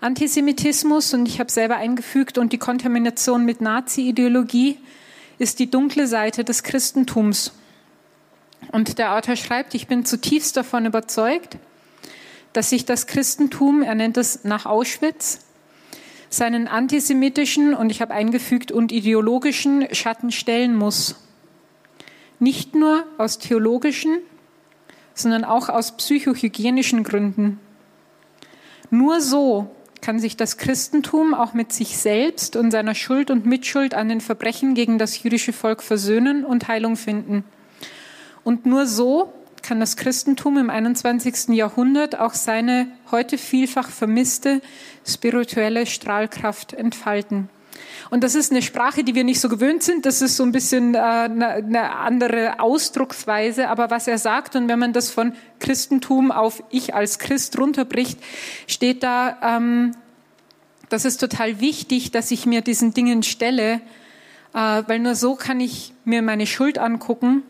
Antisemitismus, 0.00 1.12
und 1.14 1.26
ich 1.26 1.40
habe 1.40 1.50
selber 1.50 1.78
eingefügt, 1.78 2.38
und 2.38 2.52
die 2.52 2.58
Kontamination 2.58 3.44
mit 3.44 3.60
Nazi-Ideologie 3.60 4.78
ist 5.38 5.58
die 5.58 5.68
dunkle 5.68 6.06
Seite 6.06 6.44
des 6.44 6.62
Christentums. 6.62 7.52
Und 8.70 8.98
der 8.98 9.16
Autor 9.16 9.34
schreibt, 9.34 9.74
ich 9.74 9.88
bin 9.88 10.04
zutiefst 10.04 10.56
davon 10.56 10.86
überzeugt, 10.86 11.56
dass 12.52 12.70
sich 12.70 12.84
das 12.84 13.08
Christentum, 13.08 13.82
er 13.82 13.96
nennt 13.96 14.16
es 14.16 14.44
nach 14.44 14.64
Auschwitz, 14.64 15.40
seinen 16.28 16.68
antisemitischen 16.68 17.74
und 17.74 17.90
ich 17.90 18.00
habe 18.00 18.14
eingefügt 18.14 18.70
und 18.70 18.92
ideologischen 18.92 19.92
Schatten 19.92 20.30
stellen 20.30 20.76
muss. 20.76 21.16
Nicht 22.40 22.74
nur 22.74 23.04
aus 23.16 23.38
theologischen, 23.38 24.18
sondern 25.14 25.44
auch 25.44 25.68
aus 25.68 25.96
psychohygienischen 25.96 27.04
Gründen. 27.04 27.60
Nur 28.90 29.20
so 29.20 29.70
kann 30.00 30.18
sich 30.18 30.36
das 30.36 30.56
Christentum 30.56 31.34
auch 31.34 31.52
mit 31.52 31.72
sich 31.72 31.96
selbst 31.96 32.56
und 32.56 32.70
seiner 32.70 32.94
Schuld 32.94 33.30
und 33.30 33.46
Mitschuld 33.46 33.94
an 33.94 34.08
den 34.08 34.20
Verbrechen 34.20 34.74
gegen 34.74 34.98
das 34.98 35.22
jüdische 35.22 35.52
Volk 35.52 35.82
versöhnen 35.82 36.44
und 36.44 36.68
Heilung 36.68 36.96
finden. 36.96 37.44
Und 38.42 38.66
nur 38.66 38.86
so 38.86 39.32
kann 39.62 39.78
das 39.80 39.96
Christentum 39.96 40.56
im 40.56 40.70
21. 40.70 41.50
Jahrhundert 41.50 42.18
auch 42.18 42.34
seine 42.34 42.88
heute 43.10 43.36
vielfach 43.36 43.90
vermisste 43.90 44.62
spirituelle 45.06 45.86
Strahlkraft 45.86 46.72
entfalten. 46.72 47.50
Und 48.10 48.24
das 48.24 48.34
ist 48.34 48.50
eine 48.50 48.62
Sprache, 48.62 49.04
die 49.04 49.14
wir 49.14 49.24
nicht 49.24 49.40
so 49.40 49.48
gewöhnt 49.48 49.82
sind. 49.82 50.06
Das 50.06 50.22
ist 50.22 50.36
so 50.36 50.42
ein 50.42 50.52
bisschen 50.52 50.94
äh, 50.94 50.98
eine, 50.98 51.48
eine 51.48 51.96
andere 51.96 52.60
Ausdrucksweise. 52.60 53.68
Aber 53.68 53.90
was 53.90 54.08
er 54.08 54.18
sagt, 54.18 54.56
und 54.56 54.68
wenn 54.68 54.78
man 54.78 54.92
das 54.92 55.10
von 55.10 55.32
Christentum 55.58 56.32
auf 56.32 56.62
ich 56.70 56.94
als 56.94 57.18
Christ 57.18 57.58
runterbricht, 57.58 58.18
steht 58.66 59.02
da, 59.02 59.38
ähm, 59.42 59.92
das 60.88 61.04
ist 61.04 61.18
total 61.18 61.60
wichtig, 61.60 62.10
dass 62.10 62.30
ich 62.30 62.46
mir 62.46 62.62
diesen 62.62 62.92
Dingen 62.92 63.22
stelle, 63.22 63.80
äh, 64.54 64.82
weil 64.86 64.98
nur 64.98 65.14
so 65.14 65.36
kann 65.36 65.60
ich 65.60 65.92
mir 66.04 66.22
meine 66.22 66.46
Schuld 66.46 66.78
angucken, 66.78 67.44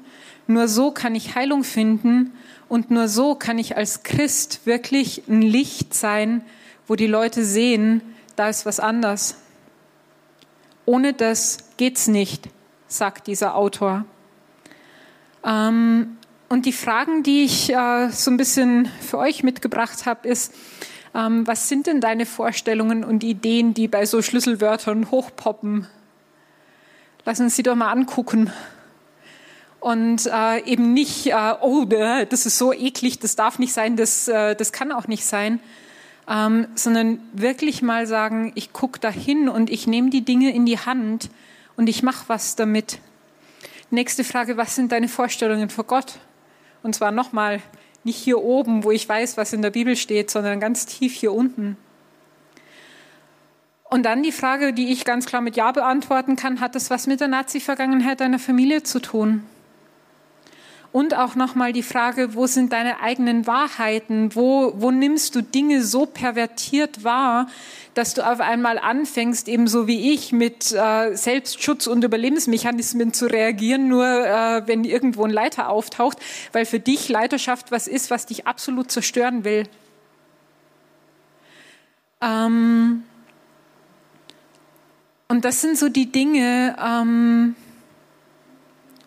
nur 0.47 0.69
so 0.69 0.91
kann 0.91 1.15
ich 1.15 1.35
Heilung 1.35 1.65
finden 1.65 2.33
und 2.69 2.91
nur 2.91 3.09
so 3.09 3.35
kann 3.35 3.59
ich 3.59 3.77
als 3.77 4.03
Christ 4.03 4.61
wirklich 4.65 5.23
ein 5.29 5.43
Licht 5.43 5.95
sein, 5.95 6.43
wo 6.87 6.97
die 6.97 7.07
Leute 7.07 7.45
sehen, 7.45 8.03
da 8.37 8.49
ist 8.49 8.67
was 8.67 8.79
anders. 8.79 9.37
Ohne 10.87 11.13
das 11.13 11.59
geht's 11.77 12.09
nicht, 12.09 12.49
sagt 12.89 13.27
dieser 13.27 13.55
Autor. 13.55 14.05
Ähm, 15.45 16.17
und 16.49 16.67
die 16.67 16.73
Fragen, 16.73 17.23
die 17.23 17.45
ich 17.45 17.73
äh, 17.73 18.09
so 18.11 18.31
ein 18.31 18.37
bisschen 18.37 18.91
für 19.01 19.19
euch 19.19 19.43
mitgebracht 19.43 20.05
habe, 20.07 20.29
ist, 20.29 20.53
ähm, 21.15 21.47
was 21.47 21.69
sind 21.69 21.87
denn 21.87 22.01
deine 22.01 22.27
Vorstellungen 22.27 23.05
und 23.05 23.23
Ideen, 23.23 23.75
die 23.75 23.89
bei 23.89 24.07
so 24.07 24.23
Schlüsselwörtern 24.23 25.11
hochpoppen? 25.11 25.87
Lass 27.25 27.41
uns 27.41 27.57
sie 27.57 27.63
doch 27.63 27.75
mal 27.75 27.91
angucken. 27.93 28.53
Und 29.81 30.27
äh, 30.27 30.63
eben 30.65 30.93
nicht, 30.93 31.29
äh, 31.29 31.55
oh, 31.61 31.85
das 31.85 32.47
ist 32.47 32.59
so 32.59 32.73
eklig, 32.73 33.19
das 33.19 33.35
darf 33.35 33.59
nicht 33.59 33.73
sein, 33.73 33.97
das, 33.97 34.29
äh, 34.29 34.55
das 34.55 34.73
kann 34.73 34.93
auch 34.93 35.07
nicht 35.09 35.25
sein, 35.25 35.59
ähm, 36.29 36.67
sondern 36.75 37.19
wirklich 37.33 37.83
mal 37.83 38.07
sagen, 38.07 38.53
ich 38.55 38.73
gucke 38.73 39.01
dahin 39.01 39.49
und 39.49 39.71
ich 39.71 39.87
nehme 39.87 40.11
die 40.11 40.25
Dinge 40.25 40.55
in 40.55 40.67
die 40.67 40.79
Hand 40.79 41.31
und 41.77 41.89
ich 41.89 42.03
mache 42.03 42.25
was 42.29 42.57
damit. 42.57 42.99
Nächste 43.91 44.23
Frage, 44.25 44.57
was 44.57 44.77
sind 44.77 44.93
deine 44.93 45.09
Vorstellungen 45.09 45.69
vor 45.69 45.85
Gott? 45.85 46.19
Und 46.83 46.95
zwar 46.95 47.11
nochmal, 47.11 47.61
nicht 48.05 48.17
hier 48.17 48.43
oben, 48.43 48.85
wo 48.85 48.91
ich 48.91 49.09
weiß, 49.09 49.37
was 49.37 49.53
in 49.53 49.63
der 49.63 49.71
Bibel 49.71 49.97
steht, 49.97 50.31
sondern 50.31 50.61
ganz 50.61 50.87
tief 50.87 51.13
hier 51.13 51.33
unten. 51.33 51.77
Und 53.85 54.05
dann 54.05 54.23
die 54.23 54.33
Frage, 54.33 54.73
die 54.73 54.93
ich 54.93 55.05
ganz 55.05 55.27
klar 55.27 55.43
mit 55.43 55.57
Ja 55.57 55.73
beantworten 55.73 56.37
kann, 56.37 56.61
hat 56.61 56.77
das 56.77 56.91
was 56.91 57.09
mit 57.09 57.21
der 57.21 57.29
Nazi-Vergangenheit 57.29 58.21
deiner 58.21 58.39
Familie 58.39 58.85
zu 58.85 59.01
tun? 59.01 59.43
Und 60.93 61.17
auch 61.17 61.37
nochmal 61.37 61.73
die 61.73 61.85
Frage, 61.85 62.35
wo 62.35 62.49
sind 62.49 62.73
deine 62.73 63.01
eigenen 63.01 63.47
Wahrheiten? 63.47 64.35
Wo, 64.35 64.73
wo 64.77 64.91
nimmst 64.91 65.37
du 65.37 65.43
Dinge 65.43 65.85
so 65.85 66.05
pervertiert 66.05 67.05
wahr, 67.05 67.47
dass 67.95 68.15
du 68.15 68.27
auf 68.29 68.41
einmal 68.41 68.77
anfängst, 68.77 69.47
ebenso 69.47 69.87
wie 69.87 70.13
ich, 70.13 70.33
mit 70.33 70.73
äh, 70.73 71.15
Selbstschutz 71.15 71.87
und 71.87 72.03
Überlebensmechanismen 72.03 73.13
zu 73.13 73.27
reagieren, 73.27 73.87
nur 73.87 74.05
äh, 74.05 74.67
wenn 74.67 74.83
irgendwo 74.83 75.25
ein 75.25 75.31
Leiter 75.31 75.69
auftaucht, 75.69 76.19
weil 76.53 76.67
für 76.67 76.81
dich 76.81 77.09
Leiterschaft 77.09 77.71
was 77.71 77.87
ist, 77.87 78.11
was 78.11 78.27
dich 78.27 78.49
absolut 78.49 78.91
zerstören 78.91 79.45
will. 79.45 79.69
Ähm 82.21 83.05
und 85.29 85.45
das 85.45 85.61
sind 85.61 85.79
so 85.79 85.89
die 85.89 86.11
Dinge, 86.11 86.77
ähm 86.85 87.55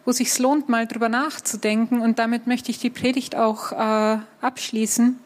wo 0.05 0.11
es 0.11 0.17
sich 0.17 0.37
lohnt, 0.39 0.69
mal 0.69 0.87
drüber 0.87 1.09
nachzudenken. 1.09 2.01
Und 2.01 2.19
damit 2.19 2.47
möchte 2.47 2.71
ich 2.71 2.79
die 2.79 2.89
Predigt 2.89 3.35
auch 3.35 3.71
äh, 3.71 4.17
abschließen. 4.41 5.19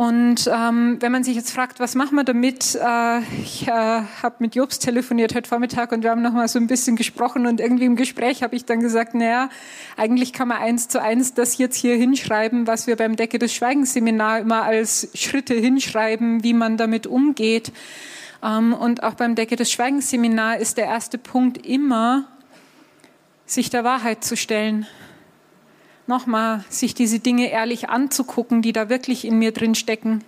Und 0.00 0.48
ähm, 0.50 0.96
wenn 1.00 1.12
man 1.12 1.24
sich 1.24 1.36
jetzt 1.36 1.50
fragt, 1.50 1.78
was 1.78 1.94
machen 1.94 2.16
wir 2.16 2.24
damit? 2.24 2.74
Äh, 2.74 3.18
ich 3.42 3.68
äh, 3.68 3.70
habe 3.70 4.36
mit 4.38 4.54
Jobs 4.54 4.78
telefoniert 4.78 5.34
heute 5.34 5.46
Vormittag 5.46 5.92
und 5.92 6.02
wir 6.02 6.10
haben 6.10 6.22
noch 6.22 6.32
mal 6.32 6.48
so 6.48 6.58
ein 6.58 6.68
bisschen 6.68 6.96
gesprochen 6.96 7.44
und 7.44 7.60
irgendwie 7.60 7.84
im 7.84 7.96
Gespräch 7.96 8.42
habe 8.42 8.56
ich 8.56 8.64
dann 8.64 8.80
gesagt, 8.80 9.14
naja, 9.14 9.50
eigentlich 9.98 10.32
kann 10.32 10.48
man 10.48 10.56
eins 10.56 10.88
zu 10.88 11.02
eins 11.02 11.34
das 11.34 11.58
jetzt 11.58 11.76
hier 11.76 11.96
hinschreiben, 11.96 12.66
was 12.66 12.86
wir 12.86 12.96
beim 12.96 13.14
Decke 13.14 13.38
des 13.38 13.52
Schweigens 13.52 13.92
Seminar 13.92 14.38
immer 14.38 14.62
als 14.62 15.10
Schritte 15.12 15.52
hinschreiben, 15.52 16.42
wie 16.44 16.54
man 16.54 16.78
damit 16.78 17.06
umgeht. 17.06 17.70
Ähm, 18.42 18.72
und 18.72 19.02
auch 19.02 19.12
beim 19.14 19.34
Decke 19.34 19.56
des 19.56 19.70
Schweigens 19.70 20.08
Seminar 20.08 20.56
ist 20.56 20.78
der 20.78 20.86
erste 20.86 21.18
Punkt 21.18 21.66
immer, 21.66 22.26
sich 23.50 23.68
der 23.68 23.82
Wahrheit 23.82 24.22
zu 24.22 24.36
stellen. 24.36 24.86
Nochmal, 26.06 26.64
sich 26.68 26.94
diese 26.94 27.18
Dinge 27.18 27.50
ehrlich 27.50 27.88
anzugucken, 27.88 28.62
die 28.62 28.72
da 28.72 28.88
wirklich 28.88 29.24
in 29.24 29.38
mir 29.38 29.52
drin 29.52 29.74
stecken. 29.74 30.22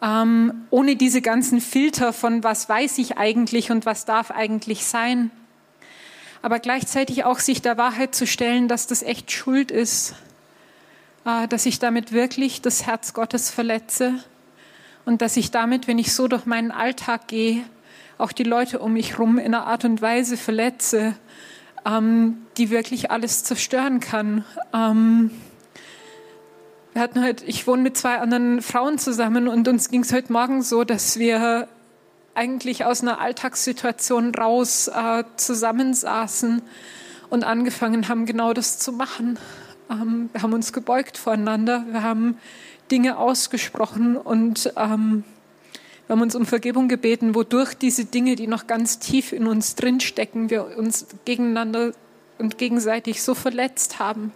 Ähm, 0.00 0.66
ohne 0.70 0.96
diese 0.96 1.20
ganzen 1.20 1.60
Filter 1.60 2.12
von 2.12 2.44
was 2.44 2.68
weiß 2.68 2.98
ich 2.98 3.18
eigentlich 3.18 3.70
und 3.70 3.86
was 3.86 4.04
darf 4.04 4.30
eigentlich 4.30 4.86
sein. 4.86 5.30
Aber 6.42 6.58
gleichzeitig 6.58 7.24
auch 7.24 7.38
sich 7.38 7.62
der 7.62 7.76
Wahrheit 7.76 8.14
zu 8.14 8.26
stellen, 8.26 8.66
dass 8.68 8.86
das 8.86 9.02
echt 9.02 9.30
Schuld 9.30 9.70
ist, 9.70 10.14
äh, 11.24 11.46
dass 11.48 11.66
ich 11.66 11.78
damit 11.78 12.12
wirklich 12.12 12.62
das 12.62 12.86
Herz 12.86 13.14
Gottes 13.14 13.50
verletze 13.50 14.14
und 15.04 15.22
dass 15.22 15.36
ich 15.36 15.50
damit, 15.50 15.88
wenn 15.88 15.98
ich 15.98 16.12
so 16.12 16.28
durch 16.28 16.46
meinen 16.46 16.70
Alltag 16.70 17.28
gehe, 17.28 17.64
auch 18.18 18.32
die 18.32 18.44
Leute 18.44 18.78
um 18.78 18.92
mich 18.92 19.12
herum 19.12 19.38
in 19.38 19.54
einer 19.54 19.66
Art 19.66 19.84
und 19.84 20.02
Weise 20.02 20.36
verletze, 20.36 21.16
ähm, 21.84 22.46
die 22.56 22.70
wirklich 22.70 23.10
alles 23.10 23.44
zerstören 23.44 24.00
kann. 24.00 24.44
Ähm, 24.72 25.30
wir 26.92 27.02
hatten 27.02 27.24
heute, 27.24 27.44
ich 27.46 27.66
wohne 27.66 27.82
mit 27.82 27.96
zwei 27.96 28.18
anderen 28.18 28.60
Frauen 28.60 28.98
zusammen 28.98 29.48
und 29.48 29.66
uns 29.66 29.90
ging 29.90 30.02
es 30.02 30.12
heute 30.12 30.32
Morgen 30.32 30.62
so, 30.62 30.84
dass 30.84 31.18
wir 31.18 31.68
eigentlich 32.34 32.84
aus 32.84 33.02
einer 33.02 33.20
Alltagssituation 33.20 34.34
raus 34.34 34.88
äh, 34.88 35.24
zusammensaßen 35.36 36.62
und 37.30 37.44
angefangen 37.44 38.08
haben, 38.08 38.26
genau 38.26 38.52
das 38.52 38.78
zu 38.78 38.92
machen. 38.92 39.38
Ähm, 39.90 40.30
wir 40.32 40.42
haben 40.42 40.52
uns 40.52 40.72
gebeugt 40.72 41.16
voreinander. 41.18 41.84
Wir 41.90 42.02
haben 42.02 42.38
Dinge 42.90 43.16
ausgesprochen 43.16 44.16
und 44.16 44.72
ähm, 44.76 45.24
wir 46.12 46.16
haben 46.16 46.24
uns 46.24 46.34
um 46.34 46.44
Vergebung 46.44 46.88
gebeten, 46.88 47.34
wodurch 47.34 47.72
diese 47.72 48.04
Dinge, 48.04 48.36
die 48.36 48.46
noch 48.46 48.66
ganz 48.66 48.98
tief 48.98 49.32
in 49.32 49.46
uns 49.46 49.76
drinstecken, 49.76 50.50
wir 50.50 50.76
uns 50.76 51.06
gegeneinander 51.24 51.94
und 52.36 52.58
gegenseitig 52.58 53.22
so 53.22 53.34
verletzt 53.34 53.98
haben. 53.98 54.30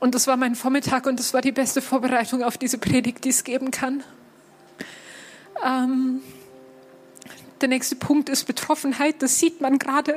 Und 0.00 0.14
das 0.14 0.26
war 0.26 0.38
mein 0.38 0.54
Vormittag 0.54 1.04
und 1.04 1.18
das 1.18 1.34
war 1.34 1.42
die 1.42 1.52
beste 1.52 1.82
Vorbereitung 1.82 2.42
auf 2.42 2.56
diese 2.56 2.78
Predigt, 2.78 3.26
die 3.26 3.28
es 3.28 3.44
geben 3.44 3.70
kann. 3.70 4.02
Ähm, 5.62 6.22
der 7.60 7.68
nächste 7.68 7.94
Punkt 7.94 8.30
ist 8.30 8.44
Betroffenheit, 8.44 9.16
das 9.20 9.38
sieht 9.38 9.60
man 9.60 9.78
gerade. 9.78 10.14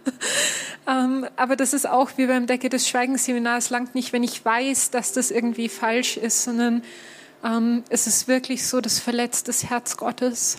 ähm, 0.88 1.26
aber 1.36 1.54
das 1.54 1.74
ist 1.74 1.86
auch 1.86 2.12
wie 2.16 2.28
beim 2.28 2.46
Decke 2.46 2.70
des 2.70 2.88
Schweigensseminars, 2.88 3.68
langt 3.68 3.94
nicht, 3.94 4.14
wenn 4.14 4.22
ich 4.22 4.42
weiß, 4.42 4.90
dass 4.90 5.12
das 5.12 5.30
irgendwie 5.30 5.68
falsch 5.68 6.16
ist, 6.16 6.44
sondern 6.44 6.82
ähm, 7.44 7.84
es 7.88 8.06
ist 8.06 8.28
wirklich 8.28 8.66
so 8.66 8.80
das 8.80 8.98
verletzte 8.98 9.52
Herz 9.68 9.96
Gottes. 9.96 10.58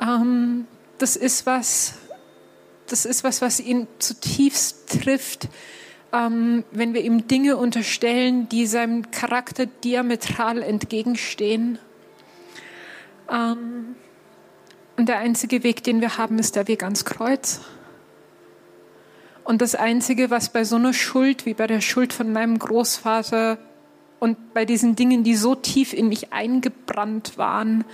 Ähm, 0.00 0.66
das 0.98 1.16
ist 1.16 1.46
was, 1.46 1.94
das 2.86 3.04
ist 3.04 3.24
was, 3.24 3.40
was 3.40 3.60
ihn 3.60 3.86
zutiefst 3.98 5.02
trifft, 5.02 5.48
ähm, 6.12 6.64
wenn 6.70 6.94
wir 6.94 7.02
ihm 7.02 7.26
Dinge 7.26 7.56
unterstellen, 7.56 8.48
die 8.48 8.66
seinem 8.66 9.10
Charakter 9.10 9.66
diametral 9.66 10.62
entgegenstehen. 10.62 11.78
Ähm, 13.30 13.96
und 14.96 15.08
der 15.08 15.18
einzige 15.18 15.62
Weg, 15.62 15.82
den 15.82 16.00
wir 16.00 16.18
haben, 16.18 16.38
ist 16.38 16.56
der 16.56 16.68
Weg 16.68 16.84
ans 16.84 17.04
Kreuz. 17.04 17.60
Und 19.42 19.60
das 19.60 19.74
Einzige, 19.74 20.30
was 20.30 20.48
bei 20.48 20.64
so 20.64 20.76
einer 20.76 20.92
Schuld 20.94 21.46
wie 21.46 21.54
bei 21.54 21.66
der 21.66 21.80
Schuld 21.80 22.12
von 22.12 22.32
meinem 22.32 22.58
Großvater 22.58 23.58
und 24.24 24.54
bei 24.54 24.64
diesen 24.64 24.96
Dingen, 24.96 25.22
die 25.22 25.36
so 25.36 25.54
tief 25.54 25.92
in 25.92 26.08
mich 26.08 26.32
eingebrannt 26.32 27.36
waren, 27.36 27.84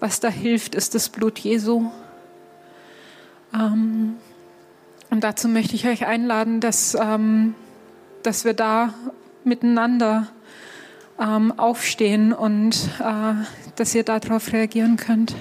was 0.00 0.20
da 0.20 0.28
hilft, 0.28 0.74
ist 0.74 0.94
das 0.94 1.10
Blut 1.10 1.38
Jesu. 1.38 1.90
Ähm, 3.52 4.16
und 5.10 5.22
dazu 5.22 5.48
möchte 5.48 5.76
ich 5.76 5.86
euch 5.86 6.06
einladen, 6.06 6.60
dass, 6.60 6.96
ähm, 6.98 7.54
dass 8.22 8.46
wir 8.46 8.54
da 8.54 8.94
miteinander 9.44 10.28
ähm, 11.20 11.52
aufstehen 11.58 12.32
und 12.32 12.74
äh, 12.98 13.34
dass 13.76 13.94
ihr 13.94 14.02
darauf 14.02 14.54
reagieren 14.54 14.96
könnt. 14.96 15.34